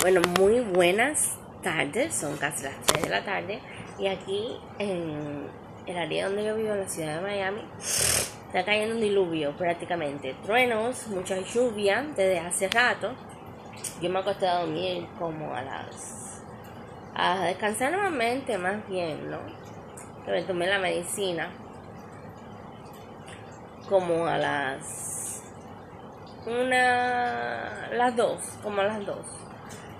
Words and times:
Bueno, 0.00 0.22
muy 0.38 0.60
buenas 0.60 1.36
tardes, 1.62 2.14
son 2.14 2.38
casi 2.38 2.64
las 2.64 2.80
3 2.86 3.02
de 3.02 3.10
la 3.10 3.22
tarde 3.22 3.60
y 3.98 4.06
aquí 4.06 4.58
en 4.78 5.46
el 5.84 5.98
área 5.98 6.26
donde 6.26 6.42
yo 6.42 6.56
vivo, 6.56 6.72
en 6.72 6.80
la 6.80 6.88
ciudad 6.88 7.16
de 7.16 7.20
Miami, 7.20 7.60
está 7.78 8.64
cayendo 8.64 8.94
un 8.94 9.02
diluvio 9.02 9.54
prácticamente, 9.58 10.34
truenos, 10.42 11.06
mucha 11.08 11.38
lluvia 11.40 12.06
desde 12.16 12.38
hace 12.38 12.68
rato. 12.68 13.12
Yo 14.00 14.08
me 14.08 14.20
acosté 14.20 14.48
a 14.48 14.60
dormir 14.60 15.06
como 15.18 15.54
a 15.54 15.60
las... 15.60 16.44
a 17.14 17.44
descansar 17.44 17.92
nuevamente 17.92 18.56
más 18.56 18.88
bien, 18.88 19.30
¿no? 19.30 19.36
Que 20.24 20.30
me 20.30 20.42
tomé 20.44 20.66
la 20.66 20.78
medicina 20.78 21.50
como 23.86 24.26
a 24.26 24.38
las... 24.38 25.42
una... 26.46 27.90
las 27.92 28.16
dos, 28.16 28.40
como 28.62 28.80
a 28.80 28.84
las 28.84 29.04
dos 29.04 29.39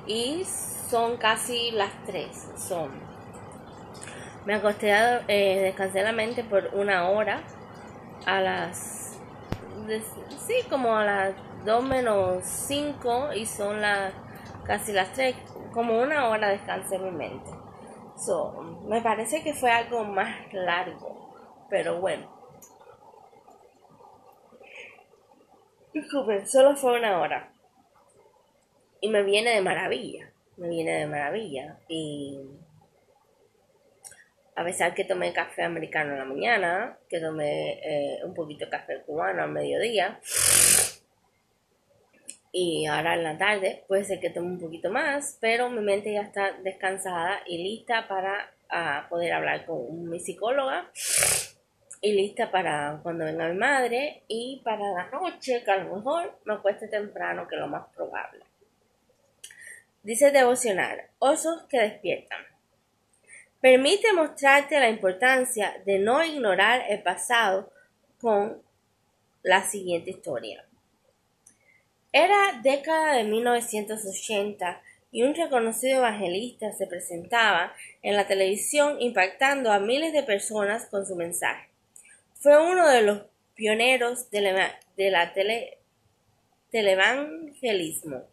y 0.07 0.45
son 0.45 1.17
casi 1.17 1.71
las 1.73 1.91
3. 2.07 2.53
Son. 2.57 2.91
Me 4.45 4.55
acosté 4.55 4.93
a 4.93 5.23
eh, 5.29 5.61
descansé 5.63 6.03
la 6.03 6.13
mente 6.13 6.45
por 6.45 6.71
una 6.75 7.09
hora 7.11 7.43
a 8.27 8.41
las. 8.41 9.19
sí, 10.47 10.55
como 10.69 10.97
a 10.97 11.05
las 11.05 11.35
2 11.65 11.85
menos 11.85 12.45
5 12.45 13.35
y 13.35 13.47
son 13.47 13.81
las 13.81 14.13
casi 14.65 14.93
las 14.93 15.13
3. 15.13 15.37
Como 15.73 16.01
una 16.01 16.29
hora 16.29 16.49
descansé 16.49 16.99
mi 16.99 17.11
mente. 17.11 17.51
So, 18.17 18.83
me 18.89 19.01
parece 19.01 19.43
que 19.43 19.55
fue 19.55 19.71
algo 19.71 20.05
más 20.05 20.53
largo, 20.53 21.35
pero 21.71 22.01
bueno. 22.01 22.29
Disculpen, 25.95 26.47
solo 26.47 26.77
fue 26.77 26.99
una 26.99 27.19
hora 27.21 27.60
y 29.01 29.09
me 29.09 29.23
viene 29.23 29.55
de 29.55 29.61
maravilla, 29.61 30.31
me 30.57 30.69
viene 30.69 30.93
de 30.93 31.07
maravilla. 31.07 31.79
Y 31.89 32.41
a 34.57 34.65
pesar 34.65 34.95
que 34.95 35.05
tomé 35.05 35.33
café 35.33 35.63
americano 35.63 36.13
en 36.13 36.19
la 36.19 36.25
mañana, 36.25 36.99
que 37.09 37.21
tomé 37.21 37.81
eh, 37.83 38.25
un 38.25 38.35
poquito 38.35 38.65
de 38.67 38.71
café 38.71 39.03
cubano 39.03 39.43
al 39.43 39.51
mediodía, 39.51 40.21
y 42.53 42.87
ahora 42.87 43.15
en 43.15 43.23
la 43.23 43.39
tarde 43.39 43.85
puede 43.87 44.05
ser 44.05 44.19
que 44.19 44.31
tome 44.31 44.49
un 44.49 44.61
poquito 44.61 44.91
más, 44.91 45.39
pero 45.41 45.71
mi 45.71 45.81
mente 45.81 46.13
ya 46.13 46.23
está 46.23 46.53
descansada 46.65 47.41
y 47.47 47.63
lista 47.63 48.09
para 48.09 48.53
ah, 48.69 49.07
poder 49.09 49.33
hablar 49.33 49.65
con 49.67 50.09
mi 50.09 50.19
psicóloga 50.19 50.91
y 52.01 52.13
lista 52.13 52.51
para 52.51 52.99
cuando 53.03 53.25
venga 53.25 53.49
mi 53.49 53.59
madre 53.59 54.25
y 54.27 54.61
para 54.65 54.93
la 54.93 55.11
noche, 55.11 55.63
que 55.65 55.71
a 55.71 55.77
lo 55.77 55.97
mejor 55.97 56.39
me 56.45 56.55
acueste 56.55 56.89
temprano, 56.89 57.47
que 57.47 57.55
es 57.55 57.61
lo 57.61 57.69
más 57.69 57.87
probable. 57.95 58.50
Dice 60.03 60.31
devocional, 60.31 61.03
osos 61.19 61.63
que 61.69 61.79
despiertan. 61.79 62.43
Permite 63.61 64.13
mostrarte 64.15 64.81
la 64.81 64.89
importancia 64.89 65.77
de 65.85 65.99
no 65.99 66.25
ignorar 66.25 66.85
el 66.89 67.03
pasado 67.03 67.71
con 68.19 68.63
la 69.43 69.63
siguiente 69.69 70.11
historia. 70.11 70.65
Era 72.13 72.61
década 72.63 73.15
de 73.15 73.25
1980 73.25 74.83
y 75.13 75.23
un 75.23 75.35
reconocido 75.35 75.99
evangelista 75.99 76.73
se 76.73 76.87
presentaba 76.87 77.75
en 78.03 78.17
la 78.17 78.27
televisión 78.27 78.97
impactando 79.01 79.71
a 79.71 79.79
miles 79.79 80.13
de 80.13 80.23
personas 80.23 80.87
con 80.87 81.05
su 81.05 81.15
mensaje. 81.15 81.69
Fue 82.35 82.57
uno 82.59 82.89
de 82.89 83.03
los 83.03 83.23
pioneros 83.55 84.31
de 84.31 84.41
la, 85.11 85.35
televangelismo 86.71 88.25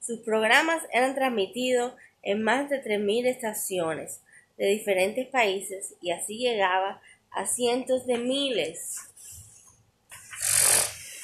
sus 0.00 0.20
programas 0.20 0.82
eran 0.92 1.14
transmitidos 1.14 1.94
en 2.22 2.42
más 2.42 2.68
de 2.68 2.82
3.000 2.82 3.26
estaciones 3.26 4.20
de 4.56 4.66
diferentes 4.66 5.26
países 5.28 5.94
y 6.00 6.10
así 6.10 6.38
llegaba 6.38 7.00
a 7.30 7.46
cientos 7.46 8.06
de 8.06 8.18
miles 8.18 8.96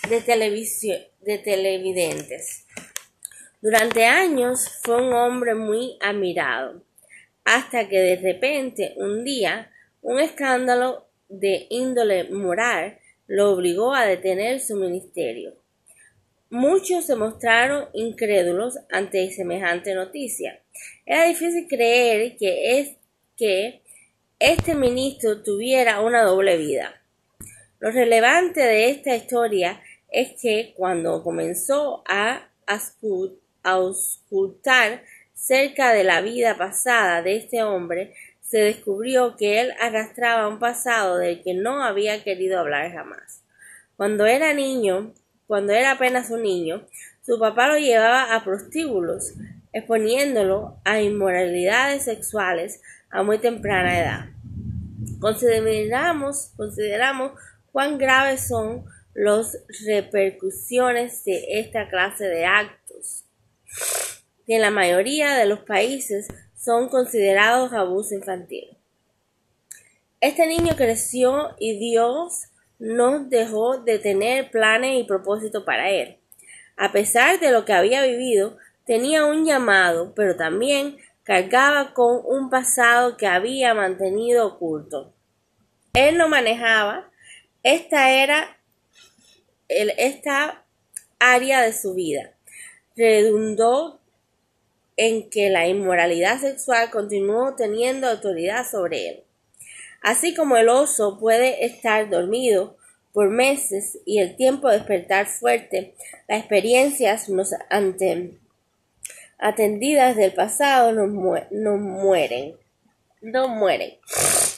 de, 0.08 1.10
de 1.20 1.38
televidentes. 1.38 2.66
Durante 3.60 4.04
años 4.04 4.80
fue 4.82 5.02
un 5.02 5.12
hombre 5.12 5.54
muy 5.54 5.98
admirado, 6.00 6.82
hasta 7.44 7.88
que 7.88 7.98
de 7.98 8.16
repente 8.16 8.94
un 8.96 9.24
día 9.24 9.72
un 10.02 10.20
escándalo 10.20 11.08
de 11.28 11.66
índole 11.70 12.30
moral 12.30 12.98
lo 13.26 13.50
obligó 13.50 13.92
a 13.94 14.06
detener 14.06 14.60
su 14.60 14.76
ministerio. 14.76 15.56
Muchos 16.58 17.04
se 17.04 17.16
mostraron 17.16 17.84
incrédulos 17.92 18.78
ante 18.90 19.30
semejante 19.30 19.94
noticia. 19.94 20.58
Era 21.04 21.24
difícil 21.24 21.66
creer 21.68 22.38
que, 22.38 22.80
es, 22.80 22.96
que 23.36 23.82
este 24.38 24.74
ministro 24.74 25.42
tuviera 25.42 26.00
una 26.00 26.22
doble 26.22 26.56
vida. 26.56 27.02
Lo 27.78 27.90
relevante 27.90 28.60
de 28.60 28.88
esta 28.88 29.14
historia 29.14 29.82
es 30.08 30.40
que 30.40 30.72
cuando 30.78 31.22
comenzó 31.22 32.02
a 32.08 32.48
auscultar 33.62 35.02
cerca 35.34 35.92
de 35.92 36.04
la 36.04 36.22
vida 36.22 36.56
pasada 36.56 37.20
de 37.20 37.36
este 37.36 37.64
hombre, 37.64 38.14
se 38.40 38.60
descubrió 38.60 39.36
que 39.36 39.60
él 39.60 39.74
arrastraba 39.78 40.48
un 40.48 40.58
pasado 40.58 41.18
del 41.18 41.42
que 41.42 41.52
no 41.52 41.84
había 41.84 42.24
querido 42.24 42.58
hablar 42.58 42.90
jamás. 42.92 43.42
Cuando 43.98 44.24
era 44.24 44.54
niño, 44.54 45.12
cuando 45.46 45.72
era 45.72 45.92
apenas 45.92 46.30
un 46.30 46.42
niño, 46.42 46.86
su 47.22 47.38
papá 47.38 47.68
lo 47.68 47.78
llevaba 47.78 48.34
a 48.34 48.44
prostíbulos, 48.44 49.34
exponiéndolo 49.72 50.78
a 50.84 51.00
inmoralidades 51.00 52.04
sexuales 52.04 52.80
a 53.10 53.22
muy 53.22 53.38
temprana 53.38 53.98
edad. 53.98 54.26
Consideramos, 55.20 56.52
consideramos 56.56 57.32
cuán 57.72 57.98
graves 57.98 58.46
son 58.46 58.84
las 59.14 59.58
repercusiones 59.86 61.24
de 61.24 61.60
esta 61.60 61.88
clase 61.88 62.24
de 62.24 62.44
actos, 62.44 63.24
que 64.46 64.56
en 64.56 64.62
la 64.62 64.70
mayoría 64.70 65.36
de 65.36 65.46
los 65.46 65.60
países 65.60 66.28
son 66.54 66.88
considerados 66.88 67.72
abuso 67.72 68.14
infantil. 68.14 68.76
Este 70.20 70.46
niño 70.46 70.74
creció 70.76 71.54
y 71.58 71.78
Dios 71.78 72.48
no 72.78 73.24
dejó 73.24 73.78
de 73.78 73.98
tener 73.98 74.50
planes 74.50 75.00
y 75.00 75.04
propósitos 75.04 75.64
para 75.64 75.90
él. 75.90 76.18
A 76.76 76.92
pesar 76.92 77.40
de 77.40 77.50
lo 77.50 77.64
que 77.64 77.72
había 77.72 78.02
vivido, 78.02 78.58
tenía 78.84 79.24
un 79.24 79.44
llamado, 79.44 80.14
pero 80.14 80.36
también 80.36 80.96
cargaba 81.24 81.94
con 81.94 82.20
un 82.24 82.50
pasado 82.50 83.16
que 83.16 83.26
había 83.26 83.74
mantenido 83.74 84.46
oculto. 84.46 85.14
Él 85.94 86.18
no 86.18 86.28
manejaba, 86.28 87.10
esta 87.62 88.10
era 88.10 88.58
esta 89.68 90.64
área 91.18 91.62
de 91.62 91.72
su 91.72 91.94
vida. 91.94 92.34
Redundó 92.94 94.00
en 94.96 95.28
que 95.28 95.50
la 95.50 95.66
inmoralidad 95.66 96.40
sexual 96.40 96.90
continuó 96.90 97.54
teniendo 97.56 98.08
autoridad 98.08 98.66
sobre 98.70 99.08
él. 99.08 99.25
Así 100.02 100.34
como 100.34 100.56
el 100.56 100.68
oso 100.68 101.18
puede 101.18 101.64
estar 101.64 102.08
dormido 102.08 102.76
por 103.12 103.30
meses 103.30 103.98
y 104.04 104.18
el 104.18 104.36
tiempo 104.36 104.68
despertar 104.68 105.26
fuerte, 105.26 105.94
las 106.28 106.40
experiencias 106.40 107.28
nos 107.28 107.54
atendidas 109.38 110.16
del 110.16 110.34
pasado 110.34 110.92
no, 110.92 111.06
no 111.50 111.76
mueren, 111.78 112.56
no 113.22 113.48
mueren, 113.48 113.96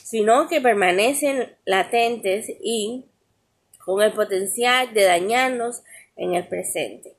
sino 0.02 0.48
que 0.48 0.60
permanecen 0.60 1.56
latentes 1.64 2.50
y 2.60 3.04
con 3.84 4.02
el 4.02 4.12
potencial 4.12 4.92
de 4.92 5.04
dañarnos 5.04 5.82
en 6.16 6.34
el 6.34 6.46
presente. 6.46 7.14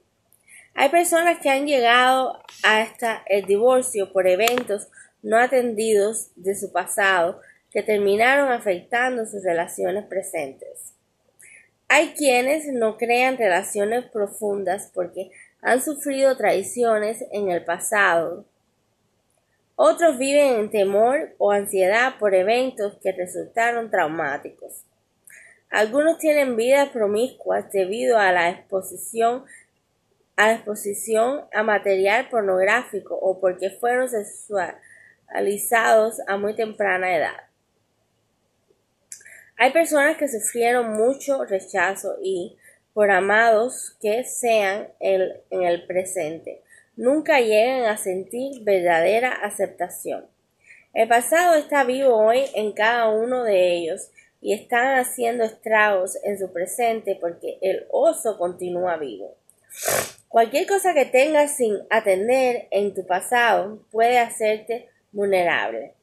Hay 0.76 0.90
personas 0.90 1.40
que 1.40 1.50
han 1.50 1.66
llegado 1.66 2.44
hasta 2.64 3.24
el 3.28 3.46
divorcio 3.46 4.14
por 4.14 4.28
eventos 4.28 4.90
no 5.22 5.38
atendidos 5.38 6.32
de 6.36 6.56
su 6.56 6.72
pasado 6.72 7.42
que 7.72 7.84
terminaron 7.84 8.52
afectando 8.52 9.26
sus 9.26 9.44
relaciones 9.44 10.06
presentes. 10.06 10.94
Hay 11.88 12.14
quienes 12.14 12.68
no 12.68 12.98
crean 12.98 13.38
relaciones 13.38 14.06
profundas 14.06 14.92
porque 14.94 15.32
han 15.62 15.82
sufrido 15.82 16.38
traiciones 16.38 17.26
en 17.32 17.50
el 17.50 17.66
pasado. 17.66 18.46
Otros 19.76 20.18
viven 20.18 20.56
en 20.56 20.70
temor 20.70 21.36
o 21.38 21.52
ansiedad 21.52 22.16
por 22.20 22.36
eventos 22.36 22.98
que 23.02 23.12
resultaron 23.12 23.90
traumáticos. 23.90 24.86
Algunos 25.70 26.18
tienen 26.18 26.56
vidas 26.56 26.88
promiscuas 26.90 27.70
debido 27.72 28.18
a 28.18 28.32
la 28.32 28.50
exposición 28.50 29.44
a 30.36 30.54
exposición 30.54 31.46
a 31.52 31.64
material 31.64 32.30
pornográfico 32.30 33.14
o 33.14 33.42
porque 33.42 33.72
fueron 33.72 34.08
sexualizados 34.08 36.22
a 36.28 36.38
muy 36.38 36.56
temprana 36.56 37.14
edad. 37.14 37.49
Hay 39.62 39.74
personas 39.74 40.16
que 40.16 40.30
sufrieron 40.30 40.94
mucho 40.94 41.44
rechazo 41.44 42.16
y, 42.24 42.56
por 42.94 43.12
amados 43.12 43.98
que 44.02 44.24
sean 44.24 44.88
en 45.02 45.42
el 45.52 45.86
presente, 45.86 46.64
nunca 46.96 47.42
llegan 47.42 47.84
a 47.84 47.98
sentir 47.98 48.64
verdadera 48.64 49.34
aceptación. 49.34 50.26
El 50.94 51.10
pasado 51.10 51.56
está 51.56 51.84
vivo 51.84 52.16
hoy 52.16 52.46
en 52.56 52.72
cada 52.72 53.10
uno 53.10 53.44
de 53.44 53.74
ellos 53.74 54.12
y 54.40 54.54
están 54.54 54.98
haciendo 54.98 55.44
estragos 55.44 56.18
en 56.24 56.40
su 56.40 56.54
presente 56.54 57.18
porque 57.20 57.58
el 57.62 57.86
oso 57.92 58.38
continúa 58.38 58.96
vivo. 58.96 59.36
Cualquier 60.30 60.68
cosa 60.68 60.94
que 60.94 61.06
tengas 61.06 61.58
sin 61.58 61.76
atender 61.90 62.70
en 62.72 62.94
tu 62.94 63.06
pasado 63.06 63.84
puede 63.92 64.20
hacerte 64.20 64.88
vulnerable. 65.12 65.96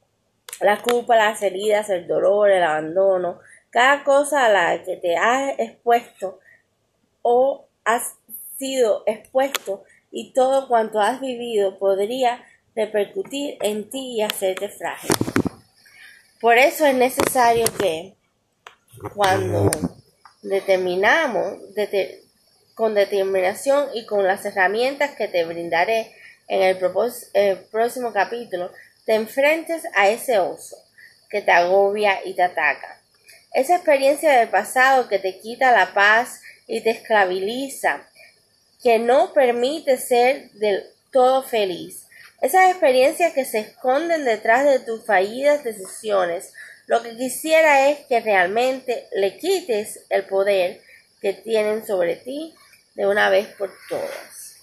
La 0.60 0.80
culpa, 0.80 1.16
las 1.16 1.42
heridas, 1.42 1.90
el 1.90 2.06
dolor, 2.06 2.50
el 2.50 2.62
abandono, 2.62 3.40
cada 3.76 4.04
cosa 4.04 4.46
a 4.46 4.48
la 4.48 4.82
que 4.84 4.96
te 4.96 5.18
has 5.18 5.58
expuesto 5.58 6.40
o 7.20 7.68
has 7.84 8.14
sido 8.56 9.02
expuesto 9.04 9.84
y 10.10 10.32
todo 10.32 10.66
cuanto 10.66 10.98
has 10.98 11.20
vivido 11.20 11.78
podría 11.78 12.42
repercutir 12.74 13.58
en 13.60 13.90
ti 13.90 14.16
y 14.16 14.22
hacerte 14.22 14.70
frágil. 14.70 15.10
Por 16.40 16.56
eso 16.56 16.86
es 16.86 16.94
necesario 16.94 17.66
que 17.78 18.14
cuando 19.14 19.70
determinamos 20.40 21.58
con 22.74 22.94
determinación 22.94 23.90
y 23.92 24.06
con 24.06 24.26
las 24.26 24.42
herramientas 24.46 25.10
que 25.16 25.28
te 25.28 25.44
brindaré 25.44 26.14
en 26.48 26.62
el, 26.62 26.78
el 27.34 27.58
próximo 27.66 28.10
capítulo, 28.14 28.70
te 29.04 29.16
enfrentes 29.16 29.82
a 29.94 30.08
ese 30.08 30.38
oso 30.38 30.78
que 31.28 31.42
te 31.42 31.50
agobia 31.50 32.24
y 32.24 32.32
te 32.32 32.42
ataca. 32.42 32.95
Esa 33.56 33.76
experiencia 33.76 34.38
del 34.38 34.50
pasado 34.50 35.08
que 35.08 35.18
te 35.18 35.40
quita 35.40 35.72
la 35.72 35.94
paz 35.94 36.42
y 36.66 36.82
te 36.82 36.90
esclaviza, 36.90 38.06
que 38.82 38.98
no 38.98 39.32
permite 39.32 39.96
ser 39.96 40.50
del 40.50 40.84
todo 41.10 41.42
feliz, 41.42 42.06
esas 42.42 42.70
experiencias 42.70 43.32
que 43.32 43.46
se 43.46 43.60
esconden 43.60 44.26
detrás 44.26 44.66
de 44.66 44.78
tus 44.80 45.06
fallidas 45.06 45.64
decisiones. 45.64 46.52
Lo 46.86 47.02
que 47.02 47.16
quisiera 47.16 47.88
es 47.88 48.00
que 48.00 48.20
realmente 48.20 49.08
le 49.14 49.38
quites 49.38 50.00
el 50.10 50.24
poder 50.24 50.82
que 51.22 51.32
tienen 51.32 51.86
sobre 51.86 52.16
ti 52.16 52.54
de 52.94 53.06
una 53.06 53.30
vez 53.30 53.46
por 53.46 53.72
todas. 53.88 54.58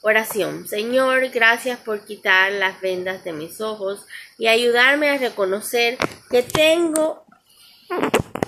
Oración. 0.00 0.66
Señor, 0.66 1.28
gracias 1.28 1.78
por 1.78 2.06
quitar 2.06 2.52
las 2.52 2.80
vendas 2.80 3.22
de 3.22 3.34
mis 3.34 3.60
ojos 3.60 4.06
y 4.38 4.46
ayudarme 4.46 5.10
a 5.10 5.18
reconocer 5.18 5.98
que 6.30 6.42
tengo 6.42 7.25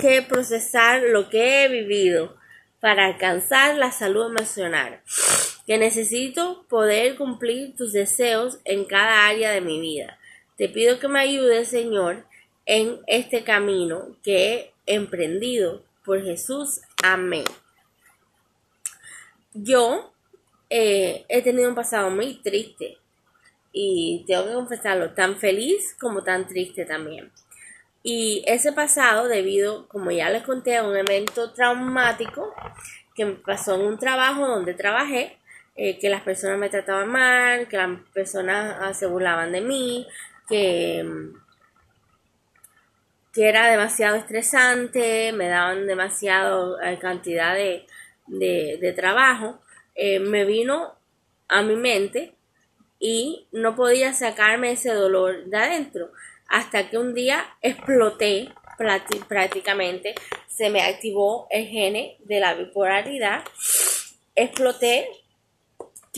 que 0.00 0.22
procesar 0.22 1.02
lo 1.02 1.28
que 1.28 1.64
he 1.64 1.68
vivido 1.68 2.36
para 2.80 3.06
alcanzar 3.06 3.76
la 3.76 3.90
salud 3.90 4.26
emocional 4.26 5.00
que 5.68 5.76
necesito 5.76 6.64
poder 6.70 7.16
cumplir 7.18 7.76
tus 7.76 7.92
deseos 7.92 8.58
en 8.64 8.86
cada 8.86 9.26
área 9.26 9.50
de 9.50 9.60
mi 9.60 9.78
vida. 9.78 10.18
Te 10.56 10.70
pido 10.70 10.98
que 10.98 11.08
me 11.08 11.20
ayudes, 11.20 11.68
Señor, 11.68 12.24
en 12.64 13.00
este 13.06 13.44
camino 13.44 14.16
que 14.22 14.72
he 14.86 14.94
emprendido 14.94 15.84
por 16.06 16.24
Jesús. 16.24 16.80
Amén. 17.02 17.44
Yo 19.52 20.14
eh, 20.70 21.26
he 21.28 21.42
tenido 21.42 21.68
un 21.68 21.74
pasado 21.74 22.08
muy 22.08 22.40
triste 22.40 22.96
y 23.70 24.24
tengo 24.26 24.46
que 24.46 24.54
confesarlo, 24.54 25.12
tan 25.12 25.36
feliz 25.36 25.94
como 26.00 26.24
tan 26.24 26.48
triste 26.48 26.86
también. 26.86 27.30
Y 28.02 28.44
ese 28.46 28.72
pasado, 28.72 29.28
debido, 29.28 29.88
como 29.88 30.10
ya 30.10 30.30
les 30.30 30.42
conté, 30.42 30.76
a 30.76 30.84
un 30.84 30.96
evento 30.96 31.52
traumático 31.52 32.54
que 33.14 33.26
pasó 33.26 33.74
en 33.74 33.82
un 33.82 33.98
trabajo 33.98 34.46
donde 34.46 34.74
trabajé, 34.74 35.38
eh, 35.74 35.98
que 35.98 36.08
las 36.08 36.22
personas 36.22 36.58
me 36.58 36.70
trataban 36.70 37.08
mal, 37.08 37.68
que 37.68 37.76
las 37.76 38.00
personas 38.12 38.76
ah, 38.80 38.94
se 38.94 39.06
burlaban 39.06 39.52
de 39.52 39.60
mí, 39.60 40.06
que, 40.48 41.04
que 43.32 43.48
era 43.48 43.70
demasiado 43.70 44.16
estresante, 44.16 45.32
me 45.32 45.48
daban 45.48 45.86
demasiada 45.86 46.76
eh, 46.90 46.98
cantidad 46.98 47.54
de, 47.54 47.86
de, 48.26 48.92
trabajo, 48.94 49.60
eh, 49.94 50.18
me 50.20 50.44
vino 50.44 50.96
a 51.48 51.62
mi 51.62 51.76
mente 51.76 52.34
y 52.98 53.46
no 53.52 53.76
podía 53.76 54.12
sacarme 54.14 54.72
ese 54.72 54.92
dolor 54.92 55.44
de 55.44 55.56
adentro 55.56 56.10
hasta 56.48 56.90
que 56.90 56.98
un 56.98 57.14
día 57.14 57.44
exploté 57.62 58.52
prácticamente, 59.28 60.14
se 60.46 60.70
me 60.70 60.82
activó 60.82 61.46
el 61.50 61.66
gene 61.66 62.16
de 62.20 62.40
la 62.40 62.54
bipolaridad, 62.54 63.44
exploté 64.34 65.08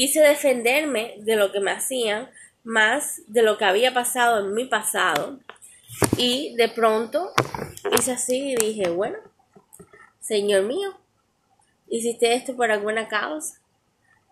Quise 0.00 0.20
defenderme 0.20 1.16
de 1.18 1.36
lo 1.36 1.52
que 1.52 1.60
me 1.60 1.72
hacían, 1.72 2.30
más 2.62 3.20
de 3.26 3.42
lo 3.42 3.58
que 3.58 3.64
había 3.64 3.92
pasado 3.92 4.40
en 4.40 4.54
mi 4.54 4.64
pasado. 4.64 5.40
Y 6.16 6.54
de 6.56 6.68
pronto 6.68 7.32
hice 7.98 8.12
así 8.12 8.52
y 8.52 8.56
dije, 8.56 8.88
bueno, 8.88 9.18
Señor 10.20 10.62
mío, 10.62 10.98
hiciste 11.88 12.34
esto 12.34 12.56
por 12.56 12.70
alguna 12.70 13.08
causa. 13.08 13.60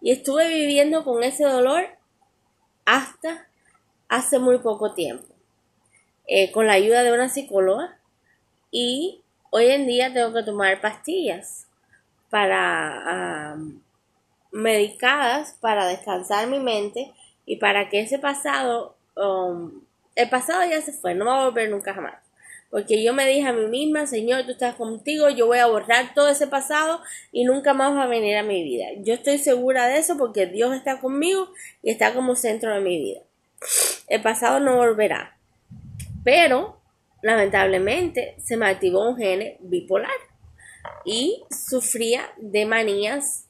Y 0.00 0.12
estuve 0.12 0.48
viviendo 0.48 1.04
con 1.04 1.24
ese 1.24 1.44
dolor 1.44 1.84
hasta 2.84 3.48
hace 4.08 4.38
muy 4.38 4.60
poco 4.60 4.94
tiempo, 4.94 5.26
eh, 6.28 6.52
con 6.52 6.66
la 6.66 6.74
ayuda 6.74 7.02
de 7.02 7.12
una 7.12 7.28
psicóloga. 7.28 7.98
Y 8.70 9.22
hoy 9.50 9.66
en 9.66 9.86
día 9.86 10.12
tengo 10.12 10.32
que 10.32 10.42
tomar 10.44 10.80
pastillas 10.80 11.66
para 12.30 13.56
medicadas 14.52 15.56
para 15.60 15.86
descansar 15.86 16.46
mi 16.48 16.58
mente 16.58 17.12
y 17.44 17.56
para 17.56 17.88
que 17.88 18.00
ese 18.00 18.18
pasado, 18.18 18.96
um, 19.16 19.82
el 20.14 20.28
pasado 20.28 20.68
ya 20.68 20.80
se 20.80 20.92
fue, 20.92 21.14
no 21.14 21.26
va 21.26 21.42
a 21.42 21.44
volver 21.46 21.70
nunca 21.70 21.94
jamás. 21.94 22.14
Porque 22.70 23.02
yo 23.02 23.14
me 23.14 23.26
dije 23.26 23.48
a 23.48 23.54
mí 23.54 23.66
misma, 23.66 24.06
Señor, 24.06 24.44
tú 24.44 24.52
estás 24.52 24.74
contigo, 24.74 25.30
yo 25.30 25.46
voy 25.46 25.58
a 25.58 25.66
borrar 25.66 26.12
todo 26.12 26.28
ese 26.28 26.46
pasado 26.46 27.00
y 27.32 27.44
nunca 27.44 27.72
más 27.72 27.96
va 27.96 28.02
a 28.02 28.08
venir 28.08 28.36
a 28.36 28.42
mi 28.42 28.62
vida. 28.62 28.88
Yo 28.98 29.14
estoy 29.14 29.38
segura 29.38 29.86
de 29.86 29.96
eso 29.98 30.18
porque 30.18 30.44
Dios 30.46 30.74
está 30.74 31.00
conmigo 31.00 31.50
y 31.82 31.90
está 31.90 32.12
como 32.12 32.36
centro 32.36 32.74
de 32.74 32.80
mi 32.80 32.98
vida. 32.98 33.20
El 34.06 34.20
pasado 34.20 34.60
no 34.60 34.76
volverá. 34.76 35.37
Pero, 36.24 36.80
lamentablemente, 37.22 38.34
se 38.38 38.56
me 38.56 38.66
activó 38.66 39.08
un 39.08 39.16
gene 39.16 39.58
bipolar 39.60 40.10
y 41.04 41.44
sufría 41.50 42.30
de 42.38 42.66
manías 42.66 43.48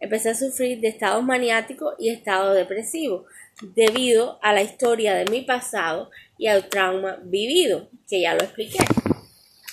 empecé 0.00 0.30
a 0.30 0.34
sufrir 0.34 0.80
de 0.80 0.88
estados 0.88 1.22
maniáticos 1.22 1.94
y 1.98 2.10
estados 2.10 2.56
depresivos 2.56 3.26
debido 3.60 4.38
a 4.42 4.52
la 4.52 4.62
historia 4.62 5.14
de 5.14 5.26
mi 5.26 5.42
pasado 5.42 6.10
y 6.38 6.48
al 6.48 6.68
trauma 6.68 7.18
vivido, 7.22 7.90
que 8.08 8.22
ya 8.22 8.34
lo 8.34 8.42
expliqué. 8.42 8.78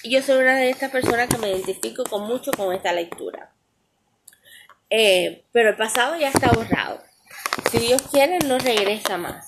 Yo 0.03 0.21
soy 0.21 0.39
una 0.41 0.57
de 0.57 0.69
estas 0.69 0.91
personas 0.91 1.29
que 1.29 1.37
me 1.37 1.49
identifico 1.49 2.03
con 2.03 2.27
mucho 2.27 2.51
con 2.51 2.73
esta 2.73 2.91
lectura. 2.91 3.53
Eh, 4.89 5.45
pero 5.51 5.69
el 5.69 5.75
pasado 5.77 6.17
ya 6.17 6.29
está 6.29 6.51
borrado. 6.51 7.01
Si 7.71 7.79
Dios 7.79 8.01
quiere, 8.11 8.39
no 8.39 8.57
regresa 8.59 9.17
más. 9.17 9.46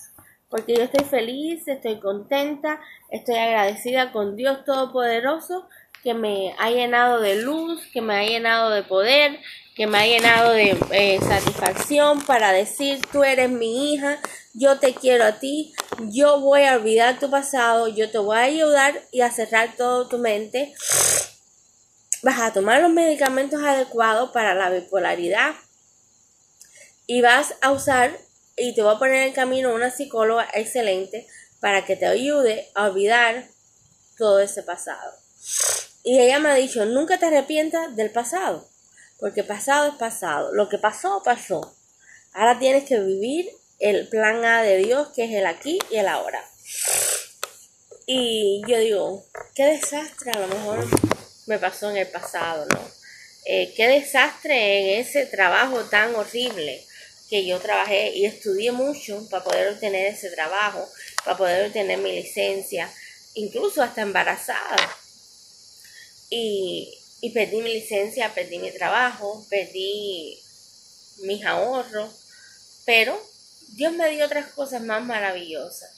Porque 0.49 0.75
yo 0.75 0.83
estoy 0.83 1.05
feliz, 1.05 1.67
estoy 1.67 1.99
contenta, 1.99 2.81
estoy 3.09 3.35
agradecida 3.35 4.11
con 4.11 4.35
Dios 4.35 4.65
Todopoderoso 4.65 5.67
que 6.03 6.13
me 6.13 6.55
ha 6.57 6.69
llenado 6.69 7.19
de 7.19 7.41
luz, 7.41 7.81
que 7.91 8.01
me 8.01 8.15
ha 8.15 8.23
llenado 8.23 8.69
de 8.69 8.83
poder, 8.83 9.39
que 9.75 9.87
me 9.87 9.97
ha 9.97 10.05
llenado 10.05 10.51
de 10.51 10.77
eh, 10.91 11.19
satisfacción 11.21 12.21
para 12.21 12.51
decir, 12.51 13.01
tú 13.11 13.23
eres 13.23 13.49
mi 13.49 13.93
hija, 13.93 14.19
yo 14.53 14.79
te 14.79 14.93
quiero 14.93 15.25
a 15.25 15.39
ti, 15.39 15.73
yo 16.09 16.39
voy 16.39 16.63
a 16.63 16.75
olvidar 16.75 17.19
tu 17.19 17.29
pasado, 17.29 17.87
yo 17.87 18.09
te 18.09 18.17
voy 18.17 18.37
a 18.37 18.41
ayudar 18.41 19.01
y 19.11 19.21
a 19.21 19.31
cerrar 19.31 19.75
toda 19.75 20.09
tu 20.09 20.17
mente. 20.17 20.73
Vas 22.23 22.39
a 22.39 22.53
tomar 22.53 22.81
los 22.81 22.91
medicamentos 22.91 23.61
adecuados 23.63 24.31
para 24.31 24.53
la 24.53 24.69
bipolaridad 24.69 25.53
y 27.07 27.21
vas 27.21 27.55
a 27.61 27.71
usar 27.71 28.17
y 28.59 28.73
te 28.73 28.81
voy 28.81 28.95
a 28.95 28.99
poner 28.99 29.27
en 29.27 29.33
camino 29.33 29.73
una 29.73 29.91
psicóloga 29.91 30.47
excelente 30.53 31.27
para 31.59 31.85
que 31.85 31.95
te 31.95 32.05
ayude 32.05 32.69
a 32.75 32.85
olvidar 32.85 33.47
todo 34.17 34.39
ese 34.39 34.63
pasado. 34.63 35.13
Y 36.03 36.19
ella 36.19 36.39
me 36.39 36.49
ha 36.49 36.55
dicho, 36.55 36.85
nunca 36.85 37.17
te 37.17 37.25
arrepientas 37.25 37.95
del 37.95 38.11
pasado 38.11 38.69
porque 39.19 39.43
pasado 39.43 39.89
es 39.89 39.95
pasado. 39.95 40.53
Lo 40.53 40.69
que 40.69 40.77
pasó, 40.77 41.21
pasó. 41.23 41.75
Ahora 42.33 42.57
tienes 42.57 42.85
que 42.85 42.99
vivir 42.99 43.49
el 43.79 44.07
plan 44.07 44.43
A 44.45 44.63
de 44.63 44.77
Dios, 44.77 45.09
que 45.15 45.25
es 45.25 45.31
el 45.31 45.45
aquí 45.45 45.77
y 45.91 45.97
el 45.97 46.07
ahora. 46.07 46.43
Y 48.05 48.61
yo 48.67 48.79
digo, 48.79 49.25
qué 49.53 49.65
desastre 49.65 50.31
a 50.31 50.39
lo 50.39 50.47
mejor 50.47 50.87
me 51.47 51.59
pasó 51.59 51.89
en 51.91 51.97
el 51.97 52.07
pasado, 52.07 52.65
¿no? 52.73 52.79
Eh, 53.45 53.73
qué 53.75 53.87
desastre 53.87 54.79
en 54.79 54.99
ese 54.99 55.25
trabajo 55.25 55.83
tan 55.85 56.15
horrible 56.15 56.85
que 57.29 57.45
yo 57.45 57.59
trabajé 57.59 58.11
y 58.15 58.25
estudié 58.25 58.71
mucho 58.71 59.27
para 59.29 59.43
poder 59.43 59.73
obtener 59.73 60.13
ese 60.13 60.29
trabajo, 60.31 60.87
para 61.23 61.37
poder 61.37 61.67
obtener 61.67 61.99
mi 61.99 62.11
licencia, 62.11 62.91
incluso 63.35 63.81
hasta 63.81 64.01
embarazada. 64.01 64.97
Y 66.29 66.99
y 67.21 67.31
perdí 67.31 67.61
mi 67.61 67.73
licencia, 67.73 68.33
perdí 68.33 68.59
mi 68.59 68.71
trabajo, 68.71 69.45
perdí 69.49 70.39
mis 71.23 71.45
ahorros, 71.45 72.13
Pero 72.85 73.21
Dios 73.69 73.93
me 73.93 74.09
dio 74.09 74.25
otras 74.25 74.47
cosas 74.53 74.81
más 74.81 75.03
maravillosas 75.03 75.91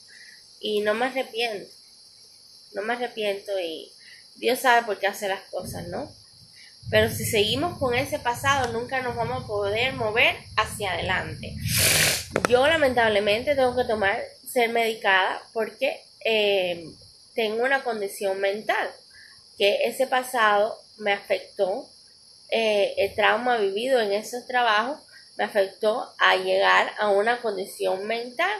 y 0.59 0.81
no 0.81 0.93
me 0.93 1.05
arrepiento. 1.05 1.71
No 2.73 2.81
me 2.81 2.93
arrepiento 2.93 3.57
y 3.59 3.91
Dios 4.35 4.59
sabe 4.59 4.85
por 4.85 4.99
qué 4.99 5.07
hace 5.07 5.27
las 5.29 5.41
cosas, 5.49 5.87
¿no? 5.87 6.11
Pero 6.89 7.09
si 7.09 7.25
seguimos 7.25 7.77
con 7.77 7.93
ese 7.93 8.19
pasado, 8.19 8.73
nunca 8.73 9.01
nos 9.01 9.15
vamos 9.15 9.43
a 9.43 9.47
poder 9.47 9.93
mover 9.93 10.35
hacia 10.57 10.93
adelante. 10.93 11.55
Yo 12.49 12.67
lamentablemente 12.67 13.55
tengo 13.55 13.75
que 13.75 13.85
tomar, 13.85 14.19
ser 14.45 14.69
medicada 14.69 15.41
porque 15.53 16.01
eh, 16.25 16.85
tengo 17.33 17.63
una 17.63 17.83
condición 17.83 18.39
mental, 18.39 18.89
que 19.57 19.85
ese 19.85 20.07
pasado 20.07 20.77
me 20.97 21.13
afectó, 21.13 21.87
eh, 22.49 22.93
el 22.97 23.15
trauma 23.15 23.57
vivido 23.57 24.01
en 24.01 24.11
esos 24.11 24.45
trabajos 24.45 24.99
me 25.37 25.45
afectó 25.45 26.13
a 26.19 26.35
llegar 26.35 26.91
a 26.99 27.09
una 27.09 27.41
condición 27.41 28.05
mental, 28.05 28.51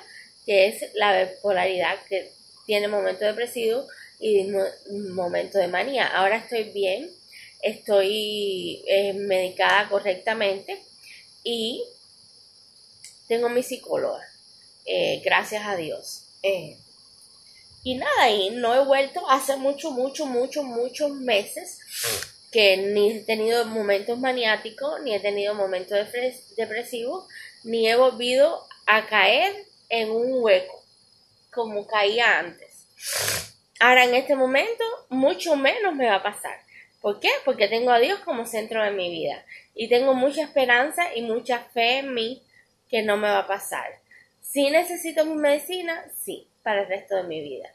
que 0.46 0.68
es 0.68 0.84
la 0.96 1.24
bipolaridad 1.24 2.00
que 2.08 2.32
tiene 2.66 2.88
momento 2.88 3.26
depresivo 3.26 3.86
y 4.20 4.48
momento 5.10 5.58
de 5.58 5.68
manía. 5.68 6.08
Ahora 6.08 6.38
estoy 6.38 6.64
bien, 6.72 7.10
estoy 7.62 8.84
eh, 8.88 9.14
medicada 9.14 9.90
correctamente 9.90 10.82
y 11.44 11.84
tengo 13.28 13.50
mi 13.50 13.64
psicóloga, 13.64 14.22
eh, 14.86 15.22
gracias 15.24 15.66
a 15.66 15.76
Dios. 15.76 16.24
Eh, 16.44 16.78
y 17.84 17.96
nada, 17.96 18.30
y 18.30 18.52
no 18.52 18.76
he 18.76 18.86
vuelto 18.86 19.28
hace 19.30 19.56
mucho, 19.56 19.92
mucho, 19.92 20.26
mucho, 20.26 20.64
muchos 20.64 21.12
meses 21.12 21.80
que 22.52 22.78
ni 22.78 23.12
he 23.12 23.20
tenido 23.22 23.66
momentos 23.66 24.20
maniáticos, 24.20 25.02
ni 25.02 25.16
he 25.16 25.20
tenido 25.20 25.56
momentos 25.56 25.98
depresivos, 26.58 27.26
ni 27.64 27.88
he 27.88 27.96
volvido 27.96 28.68
a 28.86 29.08
caer 29.08 29.56
en 29.90 30.12
un 30.12 30.44
hueco 30.44 30.84
como 31.52 31.88
caía 31.88 32.40
antes. 32.40 32.86
Ahora 33.80 34.04
en 34.06 34.16
este 34.16 34.36
momento 34.36 34.84
mucho 35.10 35.56
menos 35.56 35.96
me 35.96 36.08
va 36.08 36.16
a 36.16 36.24
pasar. 36.24 36.60
¿Por 37.02 37.20
qué? 37.20 37.30
Porque 37.44 37.68
tengo 37.68 37.92
a 37.92 38.00
Dios 38.00 38.20
como 38.20 38.46
centro 38.46 38.84
de 38.84 38.92
mi 38.92 39.10
vida 39.10 39.44
y 39.74 39.90
tengo 39.90 40.14
mucha 40.14 40.44
esperanza 40.44 41.16
y 41.16 41.24
mucha 41.24 41.60
fe 41.60 42.00
en 42.00 42.14
mí 42.14 42.44
que 42.90 43.02
no 43.02 43.18
me 43.18 43.28
va 43.28 43.40
a 43.40 43.48
pasar. 43.48 44.00
Si 44.40 44.70
necesito 44.70 45.26
mi 45.26 45.36
medicina, 45.36 46.06
sí, 46.16 46.48
para 46.62 46.82
el 46.82 46.88
resto 46.88 47.16
de 47.16 47.24
mi 47.24 47.42
vida. 47.42 47.70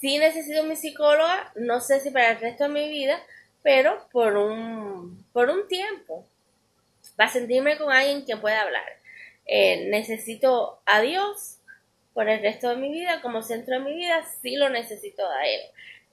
Si 0.00 0.18
necesito 0.18 0.62
mi 0.64 0.76
psicóloga, 0.76 1.52
no 1.56 1.80
sé 1.80 2.00
si 2.00 2.10
para 2.10 2.30
el 2.30 2.40
resto 2.40 2.64
de 2.64 2.70
mi 2.70 2.88
vida, 2.88 3.20
pero 3.62 4.08
por 4.12 4.36
un, 4.36 5.26
por 5.32 5.50
un 5.50 5.66
tiempo. 5.68 6.26
Para 7.16 7.30
sentirme 7.30 7.76
con 7.76 7.92
alguien 7.92 8.24
que 8.24 8.36
pueda 8.36 8.62
hablar. 8.62 8.86
Eh, 9.46 9.88
necesito 9.88 10.80
a 10.86 11.00
Dios 11.00 11.58
por 12.14 12.28
el 12.28 12.40
resto 12.40 12.70
de 12.70 12.76
mi 12.76 12.90
vida, 12.90 13.20
como 13.20 13.42
centro 13.42 13.78
de 13.78 13.84
mi 13.84 13.94
vida, 13.94 14.24
sí 14.40 14.56
lo 14.56 14.70
necesito 14.70 15.28
a 15.28 15.46
Él. 15.46 15.60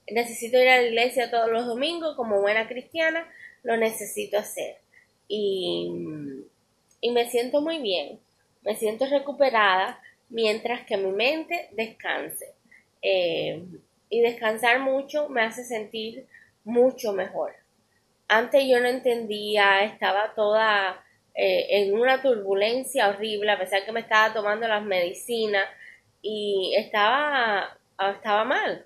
Necesito 0.09 0.57
ir 0.57 0.69
a 0.69 0.77
la 0.77 0.87
iglesia 0.87 1.31
todos 1.31 1.49
los 1.49 1.65
domingos 1.65 2.15
como 2.15 2.41
buena 2.41 2.67
cristiana, 2.67 3.27
lo 3.63 3.77
necesito 3.77 4.37
hacer. 4.37 4.77
Y, 5.27 5.89
y 7.01 7.11
me 7.11 7.29
siento 7.29 7.61
muy 7.61 7.79
bien, 7.79 8.19
me 8.61 8.75
siento 8.75 9.05
recuperada 9.05 10.01
mientras 10.29 10.85
que 10.85 10.97
mi 10.97 11.11
mente 11.11 11.69
descanse. 11.71 12.53
Eh, 13.01 13.63
y 14.09 14.21
descansar 14.21 14.79
mucho 14.79 15.27
me 15.27 15.41
hace 15.41 15.63
sentir 15.63 16.27
mucho 16.63 17.13
mejor. 17.13 17.53
Antes 18.27 18.63
yo 18.67 18.79
no 18.79 18.87
entendía, 18.87 19.83
estaba 19.83 20.33
toda 20.35 21.03
eh, 21.35 21.65
en 21.69 21.93
una 21.93 22.21
turbulencia 22.21 23.09
horrible, 23.09 23.51
a 23.51 23.59
pesar 23.59 23.85
que 23.85 23.91
me 23.91 24.01
estaba 24.01 24.33
tomando 24.33 24.67
las 24.67 24.83
medicinas, 24.83 25.67
y 26.21 26.73
estaba, 26.77 27.77
estaba 28.15 28.45
mal, 28.45 28.85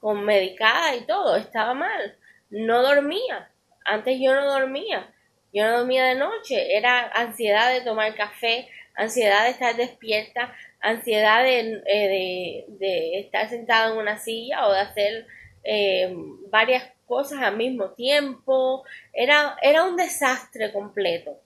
con 0.00 0.24
medicada 0.24 0.94
y 0.96 1.06
todo, 1.06 1.36
estaba 1.36 1.74
mal, 1.74 2.16
no 2.50 2.82
dormía, 2.82 3.50
antes 3.84 4.18
yo 4.20 4.34
no 4.34 4.46
dormía, 4.46 5.12
yo 5.52 5.64
no 5.64 5.78
dormía 5.78 6.04
de 6.04 6.14
noche, 6.14 6.76
era 6.76 7.08
ansiedad 7.08 7.72
de 7.72 7.80
tomar 7.80 8.14
café, 8.14 8.68
ansiedad 8.94 9.44
de 9.44 9.50
estar 9.50 9.76
despierta, 9.76 10.54
ansiedad 10.80 11.42
de, 11.42 11.82
eh, 11.86 12.64
de, 12.68 13.20
estar 13.20 13.48
sentada 13.48 13.92
en 13.92 13.98
una 13.98 14.18
silla 14.18 14.66
o 14.66 14.72
de 14.72 14.80
hacer 14.80 15.26
eh, 15.64 16.14
varias 16.50 16.84
cosas 17.06 17.40
al 17.40 17.56
mismo 17.56 17.92
tiempo, 17.92 18.84
era, 19.12 19.56
era 19.62 19.84
un 19.84 19.96
desastre 19.96 20.72
completo. 20.72 21.40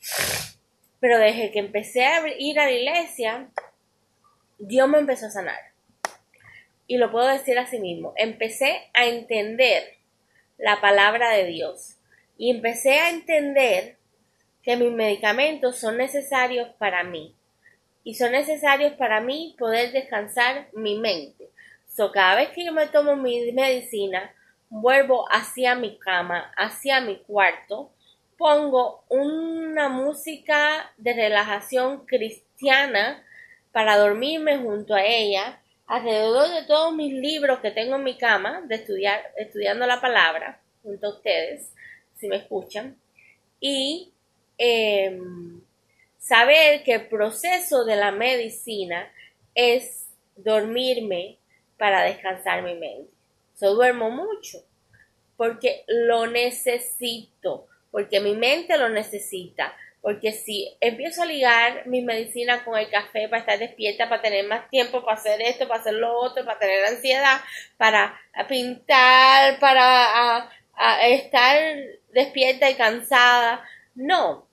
Pero 0.98 1.18
desde 1.18 1.50
que 1.50 1.60
empecé 1.60 2.04
a 2.04 2.22
ir 2.38 2.58
a 2.58 2.64
la 2.64 2.72
iglesia, 2.72 3.48
Dios 4.58 4.88
me 4.88 4.98
empezó 4.98 5.26
a 5.26 5.30
sanar. 5.30 5.71
Y 6.92 6.98
lo 6.98 7.10
puedo 7.10 7.26
decir 7.26 7.58
así 7.58 7.78
mismo. 7.78 8.12
Empecé 8.16 8.90
a 8.92 9.06
entender 9.06 9.94
la 10.58 10.82
palabra 10.82 11.30
de 11.30 11.46
Dios. 11.46 11.96
Y 12.36 12.50
empecé 12.50 12.98
a 12.98 13.08
entender 13.08 13.96
que 14.62 14.76
mis 14.76 14.92
medicamentos 14.92 15.78
son 15.78 15.96
necesarios 15.96 16.68
para 16.76 17.02
mí. 17.02 17.34
Y 18.04 18.16
son 18.16 18.32
necesarios 18.32 18.92
para 18.92 19.22
mí 19.22 19.56
poder 19.58 19.92
descansar 19.92 20.68
mi 20.74 20.98
mente. 20.98 21.48
So, 21.88 22.12
cada 22.12 22.34
vez 22.34 22.50
que 22.50 22.66
yo 22.66 22.74
me 22.74 22.86
tomo 22.88 23.16
mi 23.16 23.52
medicina, 23.52 24.30
vuelvo 24.68 25.24
hacia 25.30 25.74
mi 25.74 25.96
cama, 25.98 26.52
hacia 26.58 27.00
mi 27.00 27.20
cuarto, 27.20 27.90
pongo 28.36 29.02
una 29.08 29.88
música 29.88 30.92
de 30.98 31.14
relajación 31.14 32.04
cristiana 32.04 33.24
para 33.72 33.96
dormirme 33.96 34.58
junto 34.58 34.92
a 34.92 35.02
ella, 35.02 35.61
alrededor 35.92 36.48
de 36.54 36.62
todos 36.62 36.94
mis 36.94 37.12
libros 37.12 37.60
que 37.60 37.70
tengo 37.70 37.96
en 37.96 38.04
mi 38.04 38.16
cama, 38.16 38.62
de 38.62 38.76
estudiar, 38.76 39.30
estudiando 39.36 39.86
la 39.86 40.00
palabra, 40.00 40.58
junto 40.82 41.06
a 41.06 41.10
ustedes, 41.10 41.70
si 42.16 42.28
me 42.28 42.36
escuchan, 42.36 42.96
y 43.60 44.10
em, 44.56 45.60
saber 46.18 46.82
que 46.82 46.94
el 46.94 47.08
proceso 47.08 47.84
de 47.84 47.96
la 47.96 48.10
medicina 48.10 49.12
es 49.54 50.06
dormirme 50.34 51.36
para 51.76 52.04
descansar 52.04 52.62
mi 52.62 52.74
mente. 52.74 53.12
Yo 53.60 53.74
duermo 53.74 54.08
mucho 54.08 54.64
porque 55.36 55.84
lo 55.88 56.26
necesito, 56.26 57.66
porque 57.90 58.18
mi 58.18 58.34
mente 58.34 58.78
lo 58.78 58.88
necesita, 58.88 59.76
porque 60.02 60.32
si 60.32 60.76
empiezo 60.80 61.22
a 61.22 61.26
ligar 61.26 61.86
mi 61.86 62.02
medicina 62.02 62.64
con 62.64 62.76
el 62.76 62.90
café 62.90 63.28
para 63.28 63.38
estar 63.38 63.58
despierta, 63.58 64.08
para 64.08 64.20
tener 64.20 64.44
más 64.46 64.68
tiempo, 64.68 65.04
para 65.04 65.16
hacer 65.16 65.40
esto, 65.40 65.68
para 65.68 65.80
hacer 65.80 65.94
lo 65.94 66.18
otro, 66.18 66.44
para 66.44 66.58
tener 66.58 66.84
ansiedad, 66.84 67.40
para 67.76 68.20
pintar, 68.48 69.60
para 69.60 70.50
estar 71.04 71.56
despierta 72.12 72.68
y 72.68 72.74
cansada. 72.74 73.64
No. 73.94 74.48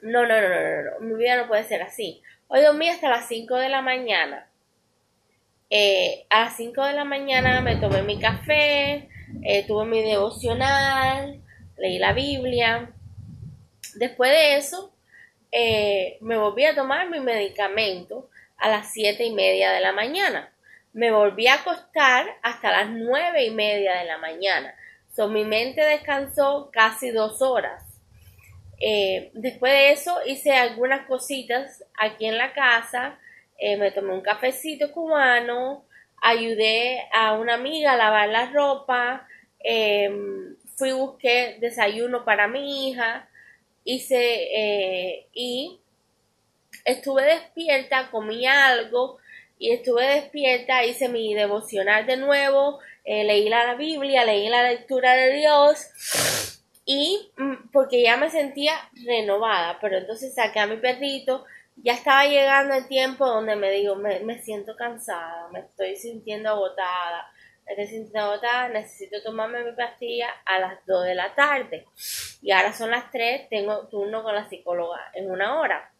No, 0.00 0.26
no, 0.26 0.40
no, 0.40 0.48
no, 0.48 0.82
no, 0.82 1.00
Mi 1.00 1.14
vida 1.16 1.36
no 1.36 1.48
puede 1.48 1.64
ser 1.64 1.82
así. 1.82 2.22
Hoy 2.48 2.62
dormí 2.62 2.88
hasta 2.88 3.10
las 3.10 3.28
5 3.28 3.54
de 3.56 3.68
la 3.68 3.82
mañana. 3.82 4.48
Eh, 5.68 6.24
a 6.30 6.44
las 6.44 6.56
5 6.56 6.82
de 6.86 6.94
la 6.94 7.04
mañana 7.04 7.60
me 7.60 7.76
tomé 7.76 8.02
mi 8.02 8.18
café, 8.18 9.10
eh, 9.42 9.66
tuve 9.66 9.84
mi 9.84 10.02
devocional, 10.02 11.42
leí 11.76 11.98
la 11.98 12.14
Biblia, 12.14 12.90
Después 13.94 14.30
de 14.30 14.56
eso, 14.56 14.92
eh, 15.50 16.16
me 16.20 16.38
volví 16.38 16.64
a 16.64 16.74
tomar 16.74 17.10
mi 17.10 17.20
medicamento 17.20 18.30
a 18.56 18.70
las 18.70 18.92
siete 18.92 19.24
y 19.24 19.32
media 19.32 19.72
de 19.72 19.80
la 19.80 19.92
mañana. 19.92 20.50
Me 20.92 21.10
volví 21.10 21.46
a 21.46 21.54
acostar 21.54 22.26
hasta 22.42 22.70
las 22.70 22.88
nueve 22.88 23.44
y 23.44 23.50
media 23.50 23.98
de 23.98 24.04
la 24.04 24.18
mañana. 24.18 24.74
So, 25.14 25.28
mi 25.28 25.44
mente 25.44 25.82
descansó 25.82 26.70
casi 26.72 27.10
dos 27.10 27.42
horas. 27.42 27.84
Eh, 28.80 29.30
después 29.34 29.72
de 29.72 29.92
eso 29.92 30.18
hice 30.26 30.52
algunas 30.52 31.06
cositas 31.06 31.84
aquí 31.98 32.26
en 32.26 32.38
la 32.38 32.52
casa. 32.54 33.18
Eh, 33.58 33.76
me 33.76 33.90
tomé 33.90 34.14
un 34.14 34.22
cafecito 34.22 34.90
cubano. 34.90 35.84
Ayudé 36.22 37.08
a 37.12 37.34
una 37.34 37.54
amiga 37.54 37.92
a 37.92 37.96
lavar 37.96 38.28
la 38.28 38.46
ropa. 38.46 39.26
fui 40.76 40.92
busqué 40.92 41.58
desayuno 41.60 42.24
para 42.24 42.48
mi 42.48 42.88
hija 42.88 43.28
hice 43.84 44.48
eh, 44.54 45.26
y 45.32 45.80
estuve 46.84 47.24
despierta, 47.24 48.10
comí 48.10 48.46
algo 48.46 49.18
y 49.58 49.70
estuve 49.70 50.06
despierta, 50.06 50.84
hice 50.84 51.08
mi 51.08 51.34
devocional 51.34 52.06
de 52.06 52.16
nuevo, 52.16 52.80
eh, 53.04 53.24
leí 53.24 53.48
la 53.48 53.74
Biblia, 53.74 54.24
leí 54.24 54.48
la 54.48 54.62
lectura 54.64 55.14
de 55.14 55.32
Dios 55.34 55.86
y 56.84 57.30
mm, 57.36 57.70
porque 57.72 58.02
ya 58.02 58.16
me 58.16 58.30
sentía 58.30 58.74
renovada, 59.06 59.78
pero 59.80 59.98
entonces 59.98 60.34
saqué 60.34 60.60
a 60.60 60.66
mi 60.66 60.76
perrito, 60.76 61.44
ya 61.76 61.94
estaba 61.94 62.26
llegando 62.26 62.74
el 62.74 62.88
tiempo 62.88 63.26
donde 63.26 63.56
me 63.56 63.70
digo, 63.70 63.96
me, 63.96 64.20
me 64.20 64.42
siento 64.42 64.76
cansada, 64.76 65.48
me 65.52 65.60
estoy 65.60 65.96
sintiendo 65.96 66.50
agotada, 66.50 67.30
necesito 67.66 69.22
tomarme 69.22 69.64
mi 69.64 69.72
pastilla 69.72 70.28
a 70.44 70.58
las 70.58 70.84
2 70.86 71.04
de 71.04 71.14
la 71.14 71.34
tarde. 71.34 71.86
Y 72.42 72.50
ahora 72.50 72.72
son 72.72 72.90
las 72.90 73.10
3, 73.10 73.48
tengo 73.48 73.86
turno 73.88 74.22
con 74.22 74.34
la 74.34 74.48
psicóloga 74.48 75.10
en 75.14 75.30
una 75.30 75.60
hora. 75.60 75.92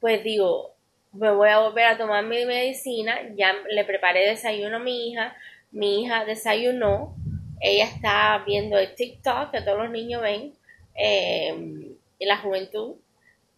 pues 0.00 0.24
digo, 0.24 0.74
me 1.12 1.30
voy 1.30 1.48
a 1.50 1.58
volver 1.58 1.84
a 1.84 1.98
tomar 1.98 2.24
mi 2.24 2.46
medicina, 2.46 3.18
ya 3.34 3.52
le 3.68 3.84
preparé 3.84 4.26
desayuno 4.28 4.76
a 4.76 4.80
mi 4.80 5.10
hija, 5.10 5.36
mi 5.72 6.02
hija 6.02 6.24
desayunó, 6.24 7.16
ella 7.60 7.84
está 7.84 8.42
viendo 8.46 8.78
el 8.78 8.94
TikTok 8.94 9.50
que 9.50 9.60
todos 9.60 9.78
los 9.78 9.90
niños 9.90 10.22
ven, 10.22 10.54
eh, 10.94 11.48
en 11.48 12.28
la 12.28 12.38
juventud, 12.38 12.96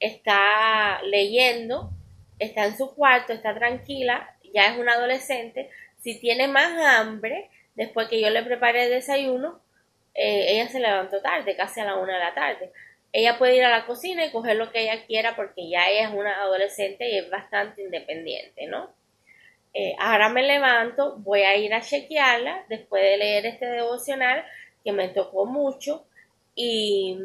está 0.00 1.00
leyendo, 1.02 1.90
está 2.38 2.66
en 2.66 2.76
su 2.76 2.94
cuarto, 2.94 3.32
está 3.32 3.54
tranquila, 3.54 4.36
ya 4.52 4.72
es 4.72 4.78
una 4.78 4.94
adolescente, 4.94 5.70
si 6.02 6.18
tiene 6.18 6.48
más 6.48 6.72
hambre, 6.98 7.48
después 7.74 8.08
que 8.08 8.20
yo 8.20 8.28
le 8.30 8.42
preparé 8.42 8.84
el 8.84 8.90
desayuno, 8.90 9.60
eh, 10.14 10.46
ella 10.48 10.68
se 10.68 10.80
levantó 10.80 11.22
tarde, 11.22 11.56
casi 11.56 11.80
a 11.80 11.84
la 11.84 11.96
una 11.96 12.14
de 12.14 12.24
la 12.24 12.34
tarde. 12.34 12.72
Ella 13.12 13.38
puede 13.38 13.56
ir 13.56 13.64
a 13.64 13.70
la 13.70 13.86
cocina 13.86 14.24
y 14.24 14.32
coger 14.32 14.56
lo 14.56 14.70
que 14.72 14.82
ella 14.82 15.06
quiera 15.06 15.36
porque 15.36 15.68
ya 15.68 15.88
ella 15.88 16.08
es 16.08 16.14
una 16.14 16.42
adolescente 16.42 17.08
y 17.08 17.18
es 17.18 17.30
bastante 17.30 17.82
independiente, 17.82 18.66
¿no? 18.66 18.90
Eh, 19.74 19.94
ahora 19.98 20.28
me 20.28 20.42
levanto, 20.42 21.16
voy 21.18 21.42
a 21.42 21.56
ir 21.56 21.72
a 21.72 21.80
chequearla 21.80 22.64
después 22.68 23.02
de 23.02 23.16
leer 23.16 23.46
este 23.46 23.66
devocional 23.66 24.44
que 24.84 24.92
me 24.92 25.08
tocó 25.08 25.46
mucho 25.46 26.04
y, 26.54 27.16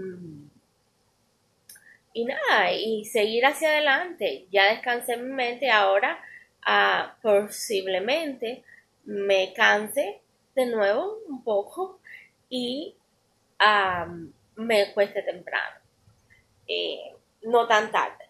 y 2.13 2.25
nada, 2.25 2.71
y 2.71 3.03
seguir 3.05 3.45
hacia 3.45 3.69
adelante. 3.69 4.45
Ya 4.51 4.71
descansé 4.71 5.17
mi 5.17 5.33
mente, 5.33 5.69
ahora 5.71 6.21
ah, 6.65 7.15
posiblemente 7.21 8.63
me 9.05 9.53
canse 9.53 10.21
de 10.55 10.65
nuevo 10.65 11.19
un 11.27 11.43
poco 11.43 11.99
y 12.49 12.95
me 14.55 14.93
cueste 14.93 15.21
temprano, 15.23 15.79
eh, 16.67 17.13
no 17.43 17.67
tan 17.67 17.91
tarde. 17.91 18.25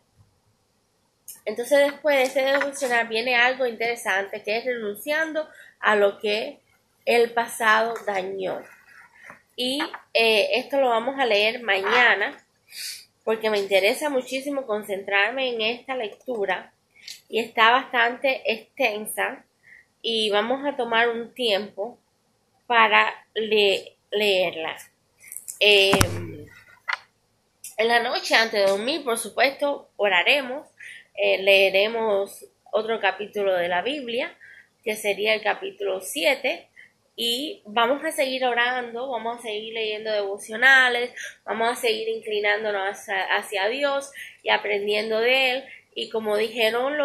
Entonces 1.46 1.92
después 1.92 2.18
de 2.18 2.24
ese 2.24 2.42
devocional 2.42 3.08
viene 3.08 3.36
algo 3.36 3.66
interesante 3.66 4.44
que 4.44 4.58
es 4.58 4.66
renunciando 4.66 5.48
a 5.80 5.96
lo 5.96 6.20
que 6.20 6.60
el 7.06 7.32
pasado 7.32 7.94
dañó. 8.06 8.62
Y 9.56 9.82
eh, 10.14 10.50
esto 10.60 10.80
lo 10.80 10.90
vamos 10.90 11.18
a 11.18 11.26
leer 11.26 11.64
mañana 11.64 12.38
porque 13.24 13.50
me 13.50 13.60
interesa 13.60 14.10
muchísimo 14.10 14.66
concentrarme 14.66 15.54
en 15.54 15.62
esta 15.62 15.96
lectura 15.96 16.74
y 17.30 17.40
está 17.40 17.72
bastante 17.72 18.42
extensa 18.52 19.46
y 20.02 20.30
vamos 20.30 20.66
a 20.66 20.76
tomar 20.76 21.10
un 21.10 21.34
tiempo 21.34 21.98
para 22.66 23.26
leerla. 24.12 24.78
Em, 25.60 26.46
en 27.78 27.88
la 27.88 28.02
noche 28.02 28.36
antes 28.36 28.66
de 28.66 28.72
dormir, 28.72 29.04
por 29.04 29.18
supuesto, 29.18 29.90
oraremos, 29.98 30.68
eh, 31.16 31.42
leeremos 31.42 32.46
otro 32.72 33.00
capítulo 33.00 33.54
de 33.54 33.68
la 33.68 33.82
Biblia, 33.82 34.36
que 34.84 34.96
sería 34.96 35.34
el 35.34 35.42
capítulo 35.42 36.02
7, 36.02 36.68
y 37.20 37.64
vamos 37.66 38.06
a 38.06 38.12
seguir 38.12 38.46
orando, 38.46 39.10
vamos 39.10 39.40
a 39.40 39.42
seguir 39.42 39.74
leyendo 39.74 40.12
devocionales, 40.12 41.12
vamos 41.44 41.72
a 41.72 41.76
seguir 41.76 42.08
inclinándonos 42.10 42.96
hacia, 43.32 43.68
Dios 43.70 44.12
y 44.44 44.50
aprendiendo 44.50 45.20
de 45.20 45.52
Él. 45.52 45.64
Y 46.00 46.10
como 46.12 46.38
dijeron 46.38 46.96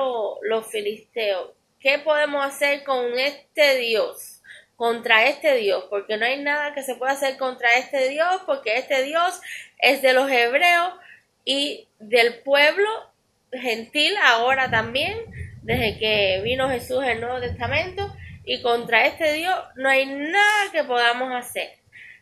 los 0.43 0.67
filisteos, 0.67 1.53
¿qué 1.81 1.99
podemos 1.99 2.45
hacer 2.45 2.85
con 2.85 3.19
este 3.19 3.79
Dios? 3.79 4.29
contra 4.77 5.29
este 5.29 5.55
Dios, 5.57 5.85
porque 5.91 6.17
no 6.17 6.27
hay 6.27 6.43
nada 6.43 6.75
que 6.75 6.83
se 6.83 6.97
pueda 6.97 7.13
hacer 7.13 7.37
contra 7.37 7.69
este 7.79 8.09
Dios, 8.09 8.43
porque 8.47 8.79
este 8.79 9.05
Dios 9.05 9.41
es 9.79 10.03
de 10.03 10.13
los 10.13 10.29
hebreos 10.29 10.95
y 11.45 11.87
del 12.01 12.41
pueblo 12.41 12.89
gentil 13.53 14.13
ahora 14.25 14.71
también, 14.71 15.17
desde 15.63 15.99
que 15.99 16.41
vino 16.43 16.69
Jesús 16.69 17.05
en 17.05 17.11
el 17.11 17.21
Nuevo 17.21 17.39
Testamento, 17.39 18.13
y 18.45 18.61
contra 18.61 19.07
este 19.07 19.35
Dios 19.35 19.57
no 19.77 19.89
hay 19.89 20.05
nada 20.05 20.73
que 20.73 20.83
podamos 20.83 21.33
hacer. 21.33 21.71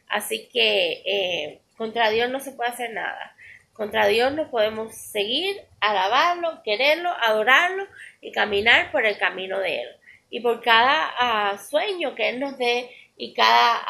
Así 0.07 0.47
que 0.53 1.03
eh, 1.07 1.61
contra 1.79 2.11
Dios 2.11 2.29
no 2.29 2.41
se 2.41 2.53
puede 2.53 2.71
hacer 2.71 2.93
nada. 2.93 3.35
Contra 3.81 4.09
Dios 4.09 4.35
nos 4.35 4.51
podemos 4.51 4.95
seguir, 4.95 5.57
alabarlo, 5.81 6.63
quererlo, 6.63 7.09
adorarlo 7.19 7.87
y 8.21 8.31
caminar 8.31 8.93
por 8.93 9.07
el 9.07 9.17
camino 9.17 9.59
de 9.59 9.81
Él 9.81 9.89
y 10.29 10.41
por 10.41 10.61
cada 10.61 11.11
ah, 11.19 11.57
sueño 11.57 12.15
que 12.15 12.29
Él 12.29 12.41
nos 12.41 12.59
dé 12.59 12.91
y 13.17 13.33
cada, 13.33 13.83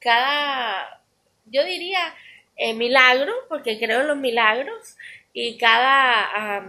cada 0.00 1.00
yo 1.46 1.64
diría, 1.64 2.14
eh, 2.56 2.74
milagro, 2.74 3.32
porque 3.48 3.78
creo 3.78 4.02
en 4.02 4.08
los 4.08 4.18
milagros, 4.18 4.98
y 5.32 5.56
cada 5.56 6.62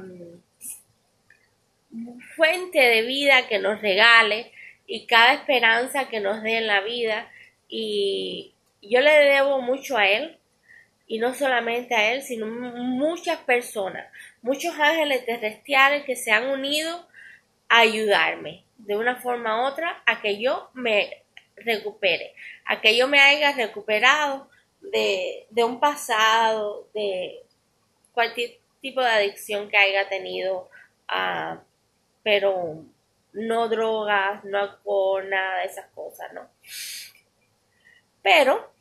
fuente 2.37 2.79
de 2.79 3.01
vida 3.01 3.49
que 3.49 3.59
nos 3.59 3.81
regale 3.81 4.53
y 4.87 5.05
cada 5.05 5.33
esperanza 5.33 6.07
que 6.07 6.21
nos 6.21 6.41
dé 6.43 6.59
en 6.59 6.67
la 6.67 6.79
vida. 6.79 7.29
Y 7.67 8.53
yo 8.81 9.01
le 9.01 9.11
debo 9.11 9.61
mucho 9.61 9.97
a 9.97 10.07
Él, 10.07 10.39
y 11.13 11.19
no 11.19 11.35
solamente 11.35 11.93
a 11.93 12.11
Él, 12.11 12.23
sino 12.23 12.47
muchas 12.47 13.37
personas, 13.41 14.11
muchos 14.41 14.73
ángeles 14.79 15.23
terrestriales 15.27 16.05
que 16.05 16.15
se 16.15 16.31
han 16.31 16.49
unido 16.49 17.07
ayudarme 17.69 18.63
de 18.79 18.97
una 18.97 19.17
forma 19.17 19.61
u 19.61 19.67
otra 19.67 20.01
a 20.07 20.23
que 20.23 20.41
yo 20.41 20.71
me 20.73 21.21
recupere, 21.55 22.33
a 22.65 22.81
que 22.81 22.97
yo 22.97 23.07
me 23.07 23.19
haya 23.19 23.51
recuperado 23.51 24.49
de, 24.81 25.45
un 25.57 25.79
pasado, 25.79 26.89
de 26.95 27.43
cualquier 28.11 28.57
tipo 28.81 28.99
de 28.99 29.09
adicción 29.09 29.69
que 29.69 29.77
haya 29.77 30.09
tenido, 30.09 30.67
uh, 31.09 31.59
pero 32.23 32.83
no 33.33 33.69
drogas, 33.69 34.43
no 34.45 34.57
alcohol, 34.57 35.29
nada 35.29 35.59
de 35.59 35.65
esas 35.65 35.85
cosas, 35.91 36.33
¿no? 36.33 36.49
Pero 38.23 38.72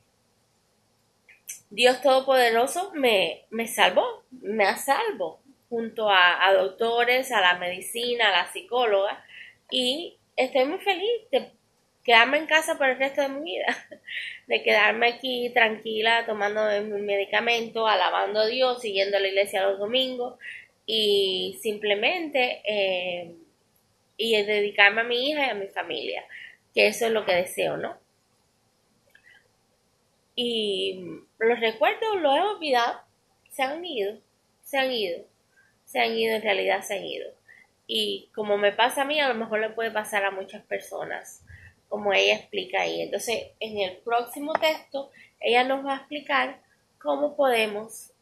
Dios 1.72 2.02
Todopoderoso 2.02 2.92
me, 2.92 3.46
me 3.48 3.66
salvó, 3.66 4.24
me 4.30 4.64
ha 4.64 4.76
salvo 4.76 5.40
junto 5.70 6.11
a, 6.11 6.52
doctores, 6.52 7.32
a 7.32 7.40
la 7.40 7.54
medicina, 7.54 8.28
a 8.28 8.42
la 8.42 8.52
psicóloga, 8.52 9.24
y 9.70 10.18
estoy 10.37 10.66
muy 10.66 10.80
feliz 10.80 11.30
de 11.30 11.50
quedarme 12.04 12.37
en 12.37 12.46
casa 12.46 12.76
por 12.76 12.90
el 12.90 12.98
resto 12.98 13.22
de 13.22 13.30
mi 13.30 13.42
vida, 13.42 13.64
de 14.48 14.62
quedarme 14.62 15.08
aquí 15.08 15.50
tranquila 15.54 16.26
tomando 16.26 16.61
mi 16.82 17.00
medicamento, 17.00 17.87
alabando 17.87 18.40
a 18.40 18.46
Dios, 18.46 18.82
siguiendo 18.82 19.16
a 19.16 19.20
la 19.20 19.28
iglesia 19.28 19.62
los 19.62 19.78
domingos 19.78 20.38
y 20.85 21.58
simplemente 21.62 22.61
eh, 22.66 23.35
y 24.18 24.42
dedicarme 24.42 25.00
a 25.00 25.04
mi 25.04 25.30
hija 25.30 25.46
y 25.46 25.50
a 25.50 25.54
mi 25.54 25.68
familia, 25.68 26.22
que 26.74 26.88
eso 26.88 27.06
es 27.06 27.12
lo 27.12 27.24
que 27.24 27.35
deseo, 27.35 27.78
¿no? 27.78 28.01
Y 30.34 31.04
los 31.38 31.60
recuerdos 31.60 32.20
los 32.20 32.36
he 32.36 32.40
olvidado, 32.40 33.00
se 33.50 33.62
han 33.62 33.84
ido, 33.84 34.18
se 34.62 34.78
han 34.78 34.90
ido 34.90 35.24
se 35.92 36.00
han 36.00 36.16
ido, 36.16 36.36
en 36.36 36.42
realidad 36.42 36.82
se 36.82 36.94
han 36.94 37.04
ido. 37.04 37.28
Y 37.86 38.30
como 38.34 38.56
me 38.56 38.72
pasa 38.72 39.02
a 39.02 39.04
mí, 39.04 39.20
a 39.20 39.28
lo 39.28 39.34
mejor 39.34 39.60
le 39.60 39.68
puede 39.68 39.90
pasar 39.90 40.24
a 40.24 40.30
muchas 40.30 40.62
personas, 40.62 41.42
como 41.90 42.14
ella 42.14 42.36
explica 42.36 42.80
ahí. 42.80 43.02
Entonces, 43.02 43.48
en 43.60 43.78
el 43.78 43.98
próximo 43.98 44.54
texto, 44.54 45.10
ella 45.38 45.64
nos 45.64 45.84
va 45.84 45.92
a 45.92 45.96
explicar 45.98 46.60
cómo 46.98 47.36
podemos 47.36 48.12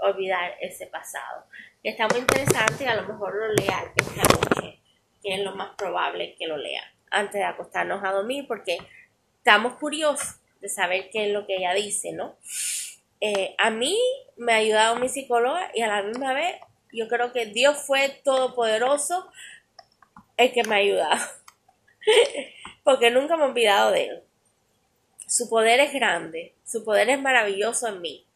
olvidar 0.00 0.54
ese 0.60 0.86
pasado. 0.86 1.44
Que 1.82 1.88
está 1.90 2.06
muy 2.06 2.20
interesante 2.20 2.84
y 2.84 2.86
a 2.86 2.94
lo 2.94 3.08
mejor 3.08 3.34
lo 3.34 3.52
lea 3.54 3.92
esta 3.96 4.22
noche, 4.22 4.78
que 5.20 5.34
es 5.34 5.40
lo 5.40 5.56
más 5.56 5.74
probable 5.76 6.36
que 6.38 6.46
lo 6.46 6.56
lea 6.56 6.84
antes 7.10 7.34
de 7.34 7.44
acostarnos 7.44 8.04
a 8.04 8.12
dormir, 8.12 8.46
porque 8.46 8.78
estamos 9.38 9.74
curiosos 9.74 10.37
de 10.60 10.68
saber 10.68 11.10
qué 11.10 11.26
es 11.26 11.32
lo 11.32 11.46
que 11.46 11.56
ella 11.56 11.74
dice, 11.74 12.12
¿no? 12.12 12.36
Eh, 13.20 13.54
a 13.58 13.70
mí 13.70 13.98
me 14.36 14.52
ha 14.52 14.56
ayudado 14.56 14.96
mi 14.96 15.08
psicóloga 15.08 15.70
y 15.74 15.82
a 15.82 15.88
la 15.88 16.02
misma 16.02 16.32
vez 16.32 16.56
yo 16.92 17.08
creo 17.08 17.32
que 17.32 17.46
Dios 17.46 17.76
fue 17.86 18.20
todopoderoso 18.24 19.28
el 20.36 20.52
que 20.52 20.62
me 20.64 20.74
ha 20.76 20.78
ayudado. 20.78 21.26
Porque 22.84 23.10
nunca 23.10 23.36
me 23.36 23.44
he 23.44 23.48
olvidado 23.48 23.90
de 23.90 24.06
Él. 24.06 24.22
Su 25.26 25.48
poder 25.50 25.80
es 25.80 25.92
grande, 25.92 26.54
su 26.64 26.84
poder 26.84 27.10
es 27.10 27.20
maravilloso 27.20 27.88
en 27.88 28.00
mí. 28.00 28.26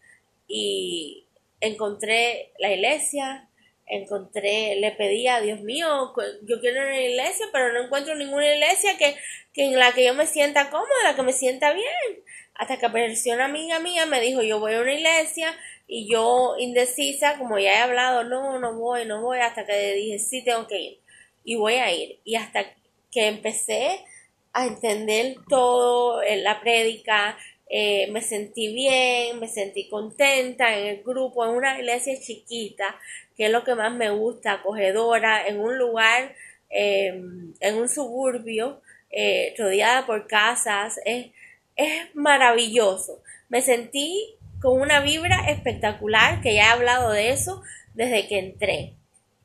Y 0.46 1.26
encontré 1.60 2.52
la 2.58 2.70
iglesia, 2.72 3.48
encontré, 3.96 4.76
le 4.76 4.92
pedí 4.92 5.26
a 5.28 5.40
Dios 5.40 5.60
mío, 5.60 6.12
yo 6.42 6.60
quiero 6.60 6.82
una 6.82 7.00
iglesia, 7.00 7.46
pero 7.52 7.72
no 7.72 7.84
encuentro 7.84 8.14
ninguna 8.14 8.54
iglesia 8.54 8.96
que, 8.98 9.16
que 9.52 9.66
en 9.66 9.78
la 9.78 9.92
que 9.92 10.04
yo 10.04 10.14
me 10.14 10.26
sienta 10.26 10.70
cómoda, 10.70 10.88
la 11.04 11.14
que 11.14 11.22
me 11.22 11.32
sienta 11.32 11.72
bien. 11.72 12.24
Hasta 12.54 12.78
que 12.78 12.86
apareció 12.86 13.34
una 13.34 13.46
amiga 13.46 13.78
mía, 13.80 14.06
me 14.06 14.20
dijo, 14.20 14.42
yo 14.42 14.60
voy 14.60 14.74
a 14.74 14.80
una 14.80 14.92
iglesia 14.92 15.54
y 15.86 16.10
yo 16.10 16.54
indecisa, 16.58 17.38
como 17.38 17.58
ya 17.58 17.74
he 17.74 17.78
hablado, 17.78 18.24
no, 18.24 18.58
no 18.58 18.74
voy, 18.74 19.04
no 19.06 19.22
voy, 19.22 19.38
hasta 19.40 19.66
que 19.66 19.94
dije, 19.94 20.18
sí, 20.18 20.44
tengo 20.44 20.66
que 20.66 20.78
ir 20.78 21.02
y 21.44 21.56
voy 21.56 21.74
a 21.74 21.92
ir. 21.92 22.18
Y 22.24 22.36
hasta 22.36 22.64
que 23.10 23.26
empecé 23.26 24.04
a 24.52 24.66
entender 24.66 25.36
todo, 25.48 26.22
la 26.22 26.60
prédica, 26.60 27.36
eh, 27.74 28.06
me 28.10 28.20
sentí 28.20 28.74
bien, 28.74 29.40
me 29.40 29.48
sentí 29.48 29.88
contenta 29.88 30.76
en 30.76 30.88
el 30.88 31.02
grupo, 31.02 31.42
en 31.42 31.52
una 31.52 31.78
iglesia 31.78 32.20
chiquita, 32.20 32.94
que 33.34 33.46
es 33.46 33.50
lo 33.50 33.64
que 33.64 33.74
más 33.74 33.90
me 33.94 34.10
gusta, 34.10 34.52
acogedora, 34.52 35.46
en 35.46 35.58
un 35.58 35.78
lugar, 35.78 36.34
em, 36.68 37.54
en 37.60 37.74
un 37.76 37.88
suburbio, 37.88 38.82
eh, 39.10 39.54
rodeada 39.56 40.04
por 40.04 40.26
casas, 40.26 41.00
es, 41.06 41.28
es 41.76 42.14
maravilloso. 42.14 43.22
Me 43.48 43.62
sentí 43.62 44.36
con 44.60 44.78
una 44.78 45.00
vibra 45.00 45.46
espectacular, 45.48 46.42
que 46.42 46.54
ya 46.54 46.64
he 46.66 46.72
hablado 46.72 47.10
de 47.12 47.30
eso 47.30 47.62
desde 47.94 48.28
que 48.28 48.38
entré. 48.38 48.92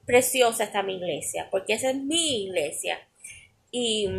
Preciosa 0.05 0.65
está 0.65 0.83
mi 0.83 0.97
iglesia, 0.97 1.47
porque 1.49 1.73
esa 1.73 1.91
es 1.91 1.95
mi 1.95 2.43
iglesia. 2.43 2.99
Y, 3.71 4.09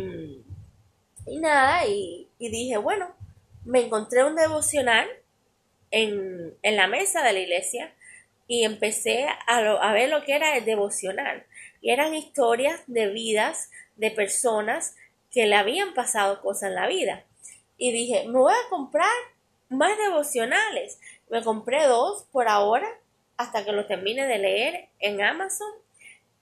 y 1.27 1.37
nada, 1.39 1.85
y, 1.87 2.27
y 2.39 2.49
dije, 2.49 2.77
bueno, 2.77 3.18
me 3.65 3.85
encontré 3.85 4.23
un 4.23 4.35
devocional 4.35 5.07
en, 5.91 6.57
la 6.63 6.87
mesa 6.87 7.23
de 7.23 7.33
la 7.33 7.39
iglesia 7.39 7.93
y 8.47 8.63
empecé 8.63 9.27
a, 9.27 9.57
a, 9.57 9.93
ver 9.93 10.09
lo 10.09 10.23
que 10.23 10.35
era 10.35 10.57
el 10.57 10.65
devocional. 10.65 11.45
Y 11.81 11.91
eran 11.91 12.13
historias 12.13 12.81
de 12.87 13.07
vidas 13.09 13.69
de 13.95 14.11
personas 14.11 14.95
que 15.31 15.45
le 15.45 15.55
habían 15.55 15.93
pasado 15.93 16.41
cosas 16.41 16.69
en 16.69 16.75
la 16.75 16.87
vida. 16.87 17.25
Y 17.77 17.91
dije, 17.91 18.25
me 18.27 18.39
voy 18.39 18.53
a 18.53 18.69
comprar 18.69 19.11
más 19.69 19.97
devocionales. 19.97 20.99
Me 21.29 21.43
compré 21.43 21.85
dos 21.85 22.25
por 22.31 22.47
ahora 22.47 22.87
hasta 23.37 23.63
que 23.63 23.71
lo 23.71 23.85
termine 23.85 24.25
de 24.25 24.39
leer 24.39 24.89
en 24.99 25.21
Amazon. 25.21 25.71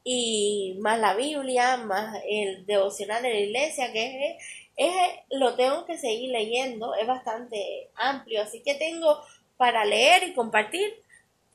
Y 0.04 0.78
más 0.80 1.00
la 1.00 1.16
Biblia, 1.16 1.78
más 1.78 2.22
el 2.28 2.66
devocional 2.66 3.22
de 3.22 3.34
la 3.34 3.40
iglesia, 3.40 3.92
que 3.92 4.32
es 4.32 4.44
es, 4.78 4.94
lo 5.32 5.56
tengo 5.56 5.86
que 5.86 5.98
seguir 5.98 6.32
leyendo, 6.32 6.96
es 6.96 7.08
bastante 7.08 7.90
amplio, 7.96 8.42
así 8.42 8.62
que 8.62 8.76
tengo 8.76 9.20
para 9.58 9.84
leer 9.84 10.24
y 10.24 10.34
compartir 10.34 10.94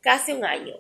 casi 0.01 0.33
un 0.33 0.45
año. 0.45 0.75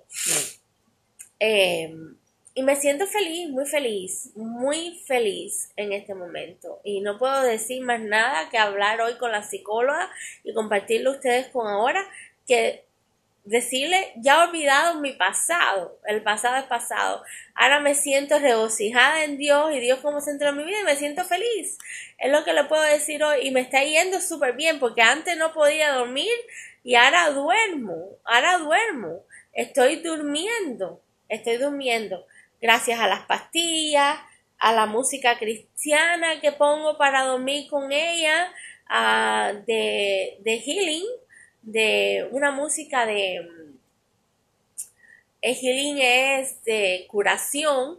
Em, 1.38 2.16
y 2.54 2.62
me 2.62 2.76
siento 2.76 3.06
feliz, 3.06 3.48
muy 3.48 3.64
feliz, 3.64 4.30
muy 4.34 5.00
feliz 5.06 5.70
en 5.76 5.92
este 5.92 6.14
momento. 6.14 6.80
Y 6.84 7.00
no 7.00 7.18
puedo 7.18 7.42
decir 7.42 7.82
más 7.82 8.00
nada 8.00 8.50
que 8.50 8.58
hablar 8.58 9.00
hoy 9.00 9.14
con 9.14 9.32
la 9.32 9.42
psicóloga 9.42 10.10
y 10.44 10.52
compartirlo 10.52 11.12
ustedes 11.12 11.46
con 11.48 11.66
ahora, 11.66 12.04
que 12.46 12.84
decirle, 13.44 14.12
ya 14.16 14.34
he 14.34 14.48
olvidado 14.48 15.00
mi 15.00 15.12
pasado, 15.12 15.98
el 16.06 16.22
pasado 16.22 16.56
es 16.56 16.64
pasado. 16.64 17.22
Ahora 17.54 17.80
me 17.80 17.94
siento 17.94 18.38
regocijada 18.38 19.24
en 19.24 19.36
Dios 19.36 19.74
y 19.74 19.80
Dios 19.80 20.00
como 20.00 20.20
centro 20.20 20.48
de 20.48 20.58
mi 20.58 20.64
vida 20.64 20.80
y 20.80 20.84
me 20.84 20.96
siento 20.96 21.24
feliz. 21.24 21.78
Es 22.18 22.30
lo 22.30 22.44
que 22.44 22.52
le 22.52 22.64
puedo 22.64 22.82
decir 22.82 23.22
hoy 23.22 23.46
y 23.46 23.50
me 23.50 23.60
está 23.60 23.82
yendo 23.82 24.20
súper 24.20 24.54
bien 24.54 24.78
porque 24.78 25.02
antes 25.02 25.36
no 25.36 25.52
podía 25.52 25.92
dormir 25.92 26.32
y 26.84 26.94
ahora 26.94 27.30
duermo, 27.30 28.18
ahora 28.24 28.58
duermo. 28.58 29.24
Estoy 29.52 29.96
durmiendo, 29.96 31.02
estoy 31.28 31.56
durmiendo 31.56 32.26
gracias 32.62 33.00
a 33.00 33.08
las 33.08 33.26
pastillas, 33.26 34.18
a 34.58 34.72
la 34.72 34.86
música 34.86 35.36
cristiana 35.36 36.40
que 36.40 36.52
pongo 36.52 36.96
para 36.96 37.24
dormir 37.24 37.68
con 37.68 37.90
ella, 37.90 38.52
de, 39.66 40.38
de 40.40 40.60
healing, 40.60 41.04
de 41.62 42.28
una 42.30 42.50
música 42.50 43.06
de... 43.06 43.48
El 45.40 45.56
healing 45.56 45.98
es 45.98 46.62
de 46.64 47.06
curación 47.08 47.98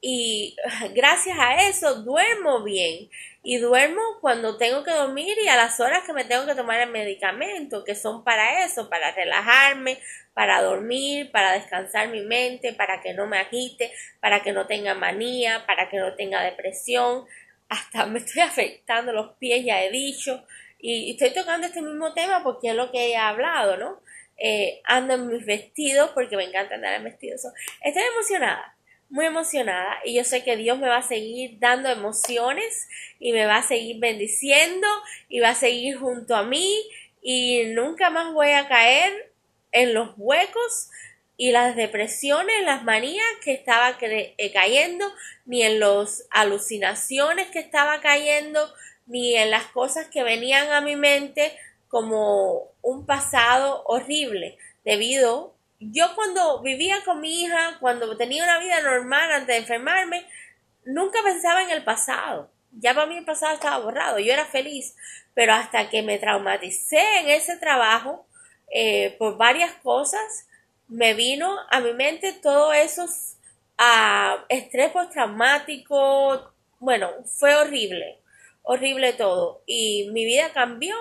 y 0.00 0.56
gracias 0.94 1.38
a 1.38 1.68
eso 1.68 2.02
duermo 2.02 2.62
bien 2.62 3.10
y 3.42 3.56
duermo 3.58 4.02
cuando 4.20 4.56
tengo 4.56 4.84
que 4.84 4.90
dormir 4.90 5.36
y 5.42 5.48
a 5.48 5.56
las 5.56 5.80
horas 5.80 6.04
que 6.04 6.12
me 6.12 6.24
tengo 6.24 6.46
que 6.46 6.54
tomar 6.54 6.80
el 6.80 6.90
medicamento, 6.90 7.84
que 7.84 7.94
son 7.94 8.24
para 8.24 8.64
eso, 8.64 8.90
para 8.90 9.12
relajarme, 9.12 9.98
para 10.34 10.60
dormir, 10.62 11.30
para 11.30 11.52
descansar 11.52 12.08
mi 12.08 12.20
mente, 12.20 12.72
para 12.72 13.00
que 13.00 13.14
no 13.14 13.26
me 13.26 13.38
agite, 13.38 13.92
para 14.20 14.42
que 14.42 14.52
no 14.52 14.66
tenga 14.66 14.94
manía, 14.94 15.64
para 15.66 15.88
que 15.88 15.96
no 15.96 16.14
tenga 16.14 16.42
depresión. 16.42 17.24
Hasta 17.68 18.06
me 18.06 18.18
estoy 18.18 18.42
afectando 18.42 19.12
los 19.12 19.32
pies, 19.38 19.64
ya 19.64 19.82
he 19.82 19.90
dicho. 19.90 20.44
Y, 20.78 21.12
estoy 21.12 21.30
tocando 21.30 21.66
este 21.66 21.82
mismo 21.82 22.12
tema 22.14 22.42
porque 22.42 22.68
es 22.70 22.74
lo 22.74 22.90
que 22.90 23.10
he 23.10 23.16
hablado, 23.16 23.76
¿no? 23.76 24.00
Eh, 24.36 24.80
ando 24.84 25.14
en 25.14 25.26
mis 25.26 25.44
vestidos 25.44 26.10
porque 26.14 26.36
me 26.36 26.44
encanta 26.44 26.76
andar 26.76 26.94
en 26.94 27.04
vestidos. 27.04 27.42
estoy 27.82 28.02
emocionada, 28.14 28.76
muy 29.10 29.26
emocionada 29.26 29.98
y 30.04 30.14
yo 30.14 30.24
sé 30.24 30.44
que 30.44 30.56
Dios 30.56 30.78
me 30.78 30.88
va 30.88 30.98
a 30.98 31.02
seguir 31.02 31.58
dando 31.58 31.88
emociones 31.88 32.88
y 33.18 33.32
me 33.32 33.46
va 33.46 33.56
a 33.56 33.62
seguir 33.62 33.98
bendiciendo 33.98 34.86
y 35.28 35.40
va 35.40 35.50
a 35.50 35.54
seguir 35.54 35.96
junto 35.96 36.36
a 36.36 36.44
mí 36.44 36.72
y 37.20 37.64
nunca 37.74 38.10
más 38.10 38.32
voy 38.32 38.50
a 38.50 38.68
caer 38.68 39.32
en 39.72 39.94
los 39.94 40.14
huecos 40.16 40.90
y 41.40 41.52
las 41.52 41.76
depresiones, 41.76 42.64
las 42.64 42.82
manías 42.82 43.24
que 43.44 43.52
estaba 43.52 43.96
eh, 44.00 44.50
cayendo, 44.52 45.06
ni 45.46 45.62
en 45.62 45.78
las 45.78 46.26
alucinaciones 46.30 47.48
que 47.50 47.60
estaba 47.60 48.00
cayendo, 48.00 48.72
ni 49.08 49.34
en 49.34 49.50
las 49.50 49.64
cosas 49.66 50.06
que 50.08 50.22
venían 50.22 50.70
a 50.70 50.80
mi 50.80 50.96
mente 50.96 51.58
como 51.88 52.72
un 52.82 53.06
pasado 53.06 53.82
horrible, 53.86 54.58
debido 54.84 55.54
yo 55.80 56.14
cuando 56.14 56.60
vivía 56.60 57.04
con 57.04 57.20
mi 57.20 57.42
hija, 57.42 57.78
cuando 57.80 58.16
tenía 58.16 58.44
una 58.44 58.58
vida 58.58 58.80
normal 58.82 59.30
antes 59.32 59.48
de 59.48 59.56
enfermarme, 59.56 60.26
nunca 60.84 61.20
pensaba 61.22 61.62
en 61.62 61.70
el 61.70 61.84
pasado. 61.84 62.50
Ya 62.72 62.94
para 62.94 63.06
mí 63.06 63.16
el 63.16 63.24
pasado 63.24 63.54
estaba 63.54 63.78
borrado, 63.78 64.18
yo 64.18 64.32
era 64.32 64.44
feliz, 64.44 64.96
pero 65.34 65.54
hasta 65.54 65.88
que 65.88 66.02
me 66.02 66.18
traumaticé 66.18 67.20
en 67.20 67.28
ese 67.28 67.56
trabajo 67.56 68.26
eh, 68.70 69.14
por 69.18 69.36
varias 69.36 69.72
cosas, 69.82 70.48
me 70.88 71.14
vino 71.14 71.56
a 71.70 71.80
mi 71.80 71.92
mente 71.92 72.32
todo 72.32 72.72
esos 72.72 73.36
uh, 73.78 74.40
estrés 74.48 74.90
postraumático, 74.90 76.52
bueno, 76.80 77.10
fue 77.24 77.54
horrible 77.54 78.18
horrible 78.68 79.14
todo. 79.14 79.62
Y 79.66 80.10
mi 80.12 80.26
vida 80.26 80.52
cambió 80.52 80.94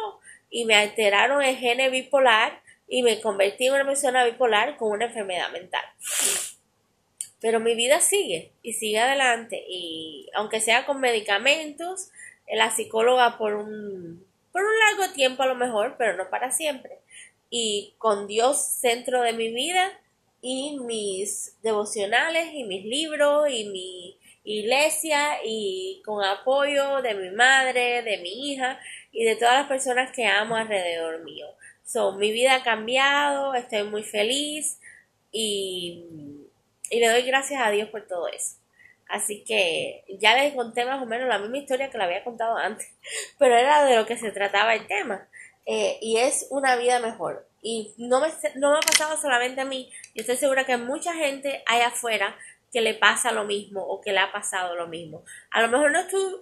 y 0.50 0.64
me 0.64 0.76
alteraron 0.76 1.44
el 1.44 1.58
gene 1.58 1.90
bipolar 1.90 2.62
y 2.88 3.04
me 3.04 3.20
convertí 3.20 3.68
en 3.68 3.74
una 3.74 3.86
persona 3.86 4.24
bipolar 4.24 4.78
con 4.78 4.90
una 4.92 5.06
enfermedad 5.06 5.52
mental. 5.52 5.84
Pero 7.42 7.60
mi 7.60 7.76
vida 7.76 8.00
sigue 8.00 8.54
y 8.64 8.74
sigue 8.74 9.00
adelante 9.00 9.66
y 9.68 10.30
aunque 10.34 10.62
sea 10.62 10.86
con 10.86 11.02
medicamentos, 11.02 12.10
la 12.50 12.72
psicóloga 12.72 13.38
por 13.38 13.56
un, 13.56 14.26
por 14.54 14.64
un 14.64 14.80
largo 14.80 15.14
tiempo 15.14 15.44
a 15.44 15.48
lo 15.48 15.56
mejor, 15.56 15.96
pero 15.98 16.16
no 16.16 16.30
para 16.30 16.52
siempre. 16.52 17.00
Y 17.50 17.96
con 17.98 18.28
Dios 18.28 18.62
centro 18.62 19.22
de 19.24 19.34
mi 19.34 19.52
vida 19.52 19.92
y 20.42 20.80
mis 20.80 21.58
devocionales 21.64 22.54
y 22.54 22.64
mis 22.64 22.86
libros 22.86 23.50
y 23.50 23.66
mi 23.66 24.18
iglesia 24.48 25.40
y 25.44 26.02
con 26.06 26.24
apoyo 26.24 27.02
de 27.02 27.14
mi 27.14 27.30
madre, 27.32 28.02
de 28.02 28.18
mi 28.20 28.52
hija 28.52 28.80
y 29.12 29.26
de 29.26 29.36
todas 29.36 29.56
las 29.56 29.68
personas 29.68 30.12
que 30.12 30.26
amo 30.26 30.56
alrededor 30.56 31.24
mío. 31.24 31.48
So, 31.84 32.14
mi 32.14 32.32
vida 32.32 32.56
ha 32.56 32.64
cambiado, 32.64 33.54
estoy 33.56 33.84
muy 33.84 34.04
feliz 34.04 34.80
y, 35.32 36.04
y 36.90 37.00
le 37.00 37.10
doy 37.10 37.24
gracias 37.24 37.62
a 37.62 37.72
Dios 37.72 37.90
por 37.90 38.08
todo 38.08 38.28
eso. 38.30 38.56
Así 39.10 39.44
que 39.44 40.04
ya 40.20 40.36
les 40.36 40.54
conté 40.54 40.86
más 40.86 41.02
o 41.02 41.06
menos 41.06 41.28
la 41.28 41.40
misma 41.40 41.58
historia 41.58 41.90
que 41.90 41.98
la 41.98 42.06
había 42.06 42.24
contado 42.24 42.58
antes, 42.58 42.88
pero 43.38 43.58
era 43.58 43.84
de 43.86 43.96
lo 43.96 44.06
que 44.06 44.18
se 44.18 44.32
trataba 44.32 44.76
el 44.76 44.88
tema. 44.88 45.28
Eh, 45.66 45.98
y 46.02 46.18
es 46.18 46.48
una 46.50 46.78
vida 46.78 47.00
mejor. 47.00 47.46
Y 47.62 47.94
no 47.98 48.22
me, 48.22 48.30
no 48.56 48.72
me 48.72 48.78
ha 48.78 48.82
pasado 48.82 49.18
solamente 49.18 49.60
a 49.60 49.66
mí, 49.66 49.92
y 50.14 50.22
estoy 50.22 50.38
segura 50.38 50.66
que 50.66 50.78
mucha 50.78 51.14
gente 51.14 51.64
allá 51.66 51.88
afuera 51.88 52.38
que 52.72 52.82
le 52.82 52.94
pasa 52.94 53.32
lo 53.32 53.46
mismo 53.46 53.82
o 53.82 54.02
que 54.02 54.12
le 54.12 54.20
ha 54.20 54.32
pasado 54.32 54.76
lo 54.76 54.88
mismo. 54.88 55.24
A 55.52 55.62
lo 55.62 55.70
mejor 55.70 55.92
no, 55.92 56.00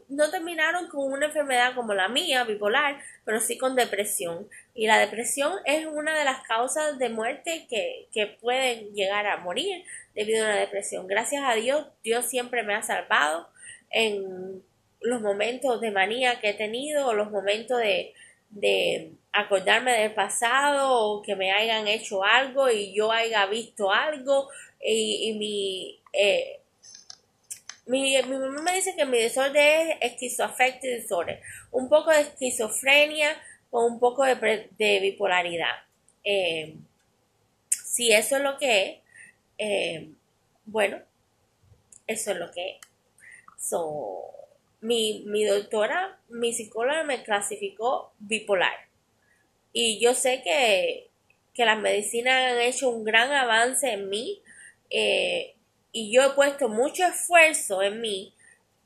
no 0.09 0.31
terminaron 0.31 0.88
con 0.88 1.11
una 1.11 1.27
enfermedad 1.27 1.75
como 1.75 1.93
la 1.93 2.07
mía, 2.07 2.43
bipolar, 2.43 2.99
pero 3.23 3.39
sí 3.39 3.57
con 3.57 3.75
depresión. 3.75 4.47
Y 4.73 4.88
la 4.88 4.97
depresión 4.97 5.53
es 5.65 5.85
una 5.85 6.17
de 6.17 6.25
las 6.25 6.41
causas 6.47 6.97
de 6.97 7.09
muerte 7.09 7.67
que, 7.69 8.07
que 8.11 8.25
pueden 8.27 8.93
llegar 8.95 9.27
a 9.27 9.38
morir 9.38 9.83
debido 10.15 10.45
a 10.45 10.49
una 10.49 10.59
depresión. 10.59 11.07
Gracias 11.07 11.43
a 11.45 11.53
Dios, 11.53 11.88
Dios 12.03 12.25
siempre 12.25 12.63
me 12.63 12.73
ha 12.73 12.81
salvado 12.81 13.49
en 13.91 14.63
los 15.01 15.21
momentos 15.21 15.79
de 15.81 15.91
manía 15.91 16.39
que 16.39 16.49
he 16.49 16.53
tenido 16.53 17.07
o 17.07 17.13
los 17.13 17.29
momentos 17.29 17.77
de, 17.77 18.13
de 18.49 19.11
acordarme 19.31 19.91
del 19.91 20.13
pasado 20.13 20.91
o 20.91 21.21
que 21.21 21.35
me 21.35 21.51
hayan 21.51 21.88
hecho 21.88 22.23
algo 22.23 22.69
y 22.69 22.95
yo 22.95 23.11
haya 23.11 23.45
visto 23.47 23.91
algo 23.91 24.49
y, 24.88 25.33
mi, 25.38 26.01
eh, 26.17 26.60
mi, 27.88 28.15
mi, 28.23 28.38
mamá 28.38 28.62
me 28.62 28.73
dice 28.73 28.95
que 28.95 29.06
mi 29.06 29.19
desorden 29.19 29.91
es 29.91 29.97
esquizoafective 30.01 31.01
disorder, 31.01 31.41
un 31.71 31.88
poco 31.88 32.12
de 32.12 32.21
esquizofrenia 32.21 33.30
o 33.69 33.86
un 33.86 33.99
poco 33.99 34.23
de, 34.23 34.69
de 34.78 34.99
bipolaridad. 34.99 35.84
Eh, 36.23 36.75
si 37.69 38.12
eso 38.12 38.38
es 38.38 38.43
lo 38.43 38.58
que 38.58 38.84
es, 38.84 38.97
eh, 39.58 40.10
bueno, 40.65 40.99
eso 42.08 42.32
es 42.32 42.38
lo 42.38 42.51
que 42.51 42.71
es. 42.71 42.78
Mi, 44.82 45.23
mi 45.25 45.43
doctora, 45.43 46.19
mi 46.30 46.54
psicóloga 46.54 47.04
me 47.04 47.23
clasificó 47.23 48.13
bipolar. 48.19 48.88
Y 49.73 49.99
yo 49.99 50.13
sé 50.13 50.41
que, 50.43 51.10
que 51.54 51.65
las 51.65 51.80
medicinas 51.80 52.54
han 52.54 52.62
hecho 52.62 52.89
un 52.89 53.04
gran 53.04 53.32
avance 53.32 53.91
en 53.91 54.10
mí 54.10 54.41
y 55.95 56.12
yo 56.12 56.23
he 56.23 56.29
puesto 56.31 56.67
mucho 56.67 57.05
esfuerzo 57.05 57.81
en 57.81 58.01
mí 58.01 58.34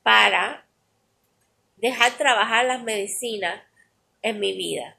para 0.04 0.64
dejar 1.78 2.12
trabajar 2.20 2.68
las 2.68 2.84
medicinas 2.84 3.64
en 4.22 4.40
mi 4.40 4.56
vida. 4.56 4.96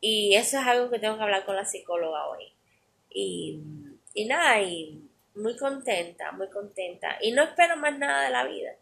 Y 0.00 0.34
eso 0.34 0.58
es 0.58 0.66
algo 0.66 0.90
que 0.90 0.98
tengo 0.98 1.16
que 1.16 1.22
hablar 1.22 1.44
con 1.44 1.54
la 1.54 1.66
psicóloga 1.66 2.26
hoy. 2.26 2.52
Y, 3.10 3.60
y 4.12 4.24
nada, 4.24 4.60
y 4.60 5.08
muy 5.36 5.56
contenta, 5.56 6.32
muy 6.32 6.48
contenta. 6.48 7.16
Y 7.20 7.30
no 7.30 7.44
espero 7.44 7.76
más 7.76 7.96
nada 7.96 8.24
de 8.24 8.30
la 8.30 8.44
vida. 8.44 8.72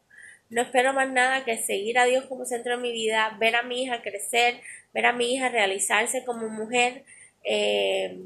No 0.48 0.62
espero 0.62 0.94
más 0.94 1.10
nada 1.10 1.44
que 1.44 1.58
seguir 1.58 1.98
a 1.98 2.06
Dios 2.06 2.24
como 2.24 2.46
centro 2.46 2.76
de 2.76 2.82
mi 2.82 2.92
vida, 2.92 3.36
ver 3.38 3.56
a 3.56 3.62
mi 3.62 3.82
hija 3.82 4.00
crecer, 4.00 4.62
ver 4.94 5.04
a 5.04 5.12
mi 5.12 5.34
hija 5.34 5.50
realizarse 5.50 6.24
como 6.24 6.48
mujer, 6.48 7.04
eh, 7.44 8.22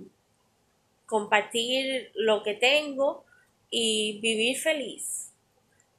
compartir 1.07 2.13
lo 2.15 2.45
que 2.45 2.55
tengo 2.55 3.26
y 3.71 4.21
vivir 4.21 4.59
feliz 4.59 5.31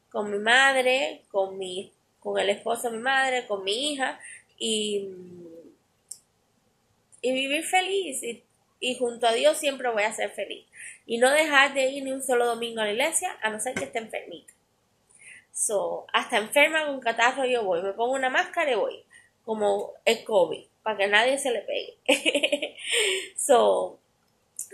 con 0.09 0.31
mi 0.31 0.39
madre, 0.39 1.23
con 1.29 1.57
mi, 1.57 1.91
con 2.19 2.39
el 2.39 2.49
esposo 2.49 2.89
de 2.89 2.97
mi 2.97 3.03
madre, 3.03 3.45
con 3.47 3.63
mi 3.63 3.91
hija 3.91 4.19
y, 4.57 5.09
y 7.21 7.31
vivir 7.31 7.63
feliz 7.63 8.23
y, 8.23 8.43
y 8.79 8.95
junto 8.95 9.27
a 9.27 9.33
Dios 9.33 9.57
siempre 9.57 9.89
voy 9.89 10.03
a 10.03 10.13
ser 10.13 10.31
feliz 10.31 10.65
y 11.05 11.17
no 11.17 11.31
dejar 11.31 11.73
de 11.73 11.89
ir 11.89 12.03
ni 12.03 12.11
un 12.11 12.23
solo 12.23 12.45
domingo 12.45 12.81
a 12.81 12.85
la 12.85 12.91
iglesia 12.91 13.37
a 13.41 13.49
no 13.49 13.59
ser 13.59 13.75
que 13.75 13.85
esté 13.85 13.99
enfermita. 13.99 14.53
So, 15.53 16.05
hasta 16.13 16.37
enferma 16.37 16.85
con 16.85 16.99
catarro 16.99 17.43
yo 17.45 17.63
voy, 17.63 17.81
me 17.81 17.93
pongo 17.93 18.13
una 18.13 18.29
máscara 18.29 18.71
y 18.71 18.75
voy, 18.75 19.03
como 19.43 19.93
el 20.05 20.23
COVID, 20.23 20.63
para 20.83 20.97
que 20.97 21.07
nadie 21.07 21.39
se 21.39 21.49
le 21.49 21.61
pegue. 21.61 22.77
so, 23.35 23.99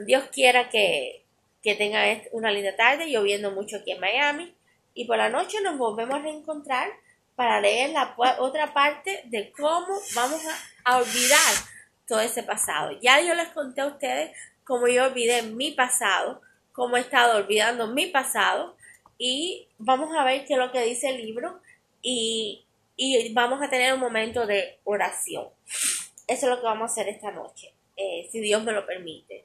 Dios 0.05 0.25
quiera 0.33 0.69
que, 0.69 1.22
que 1.63 1.75
tenga 1.75 2.03
una 2.33 2.51
linda 2.51 2.75
tarde, 2.75 3.09
lloviendo 3.09 3.51
mucho 3.51 3.77
aquí 3.77 3.91
en 3.91 4.01
Miami, 4.01 4.53
y 4.93 5.05
por 5.05 5.17
la 5.17 5.29
noche 5.29 5.61
nos 5.61 5.77
volvemos 5.77 6.15
a 6.15 6.21
reencontrar 6.21 6.91
para 7.35 7.61
leer 7.61 7.91
la 7.91 8.13
otra 8.39 8.73
parte 8.73 9.21
de 9.25 9.51
cómo 9.51 9.99
vamos 10.13 10.41
a, 10.85 10.97
olvidar 10.97 11.53
todo 12.05 12.19
ese 12.19 12.43
pasado. 12.43 12.91
Ya 13.01 13.21
yo 13.21 13.33
les 13.33 13.47
conté 13.49 13.81
a 13.81 13.87
ustedes 13.87 14.35
cómo 14.65 14.87
yo 14.87 15.05
olvidé 15.05 15.41
mi 15.43 15.71
pasado, 15.71 16.41
cómo 16.73 16.97
he 16.97 16.99
estado 16.99 17.37
olvidando 17.37 17.87
mi 17.87 18.07
pasado 18.07 18.75
y 19.17 19.67
vamos 19.77 20.15
a 20.15 20.25
ver 20.25 20.45
qué 20.45 20.53
es 20.53 20.59
lo 20.59 20.71
que 20.71 20.83
dice 20.83 21.09
el 21.09 21.25
libro 21.25 21.61
y, 22.01 22.65
vamos 23.31 23.61
a 23.61 23.69
tener 23.69 23.93
un 23.93 23.99
momento 23.99 24.45
de 24.45 24.77
oración. 24.83 25.47
Eso 26.27 26.45
es 26.45 26.49
lo 26.49 26.57
que 26.57 26.65
vamos 26.65 26.89
a 26.89 26.93
hacer 26.93 27.07
esta 27.07 27.31
noche, 27.31 27.73
eh, 27.95 28.27
si 28.31 28.41
Dios 28.41 28.63
me 28.63 28.73
lo 28.73 28.85
permite. 28.85 29.42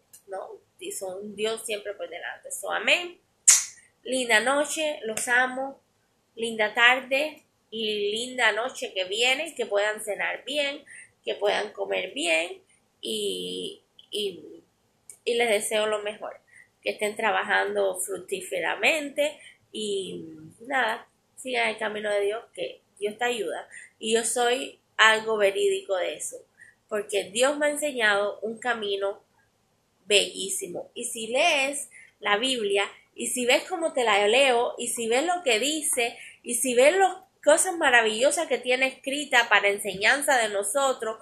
Y 0.79 0.93
son 0.93 1.35
Dios 1.35 1.63
siempre 1.65 1.95
por 1.95 2.09
delante. 2.09 2.51
So, 2.51 2.71
amén. 2.71 3.19
Linda 4.05 4.41
noche, 4.41 5.01
los 5.05 5.27
amo. 5.29 5.81
Linda 6.35 6.73
tarde 6.73 7.43
y 7.71 8.11
linda 8.13 8.53
noche 8.53 8.93
que 8.95 9.05
viene, 9.05 9.55
que 9.55 9.67
puedan 9.67 10.01
cenar 10.01 10.45
bien, 10.45 10.85
que 11.25 11.35
puedan 11.35 11.73
comer 11.73 12.13
bien 12.13 12.63
y, 13.01 13.83
y, 14.11 14.63
y 15.25 15.35
les 15.35 15.49
deseo 15.49 15.87
lo 15.87 16.01
mejor. 16.03 16.39
Que 16.81 16.91
estén 16.91 17.17
trabajando 17.17 17.99
fructíferamente, 17.99 19.39
y 19.73 20.25
nada, 20.61 21.07
sigan 21.37 21.69
el 21.69 21.79
camino 21.79 22.11
de 22.11 22.21
Dios, 22.21 22.45
que 22.55 22.81
Dios 22.99 23.19
te 23.19 23.25
ayuda. 23.25 23.69
Y 23.99 24.15
yo 24.15 24.25
soy 24.25 24.79
algo 24.97 25.37
verídico 25.37 25.97
de 25.97 26.15
eso, 26.15 26.37
porque 26.89 27.31
Dios 27.31 27.59
me 27.59 27.67
ha 27.67 27.71
enseñado 27.71 28.39
un 28.41 28.59
camino 28.59 29.23
bellísimo. 30.09 30.91
Y 30.95 31.05
si 31.05 31.29
lees 31.29 31.89
la 32.19 32.37
Biblia, 32.39 32.91
y 33.15 33.29
si 33.29 33.47
ves 33.47 33.65
cómo 33.69 33.93
te 33.93 34.05
la 34.05 34.27
leo, 34.27 34.75
y 34.79 34.89
si 34.89 35.09
ves 35.09 35.25
lo 35.25 35.43
que 35.45 35.61
dice, 35.61 36.17
y 36.43 36.55
si 36.55 36.75
ves 36.75 36.97
las 36.97 37.17
cosas 37.45 37.77
maravillosas 37.77 38.49
que 38.49 38.59
tiene 38.59 38.89
escrita 38.89 39.49
para 39.49 39.69
enseñanza 39.69 40.37
de 40.39 40.49
nosotros, 40.49 41.19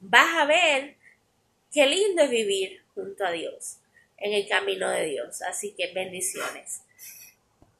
vas 0.00 0.36
a 0.36 0.44
ver 0.44 0.96
qué 1.72 1.86
lindo 1.86 2.22
es 2.22 2.30
vivir 2.30 2.82
junto 2.94 3.24
a 3.24 3.32
Dios, 3.32 3.78
en 4.18 4.32
el 4.32 4.48
camino 4.48 4.88
de 4.90 5.06
Dios. 5.06 5.42
Así 5.42 5.74
que 5.76 5.92
bendiciones. 5.92 6.82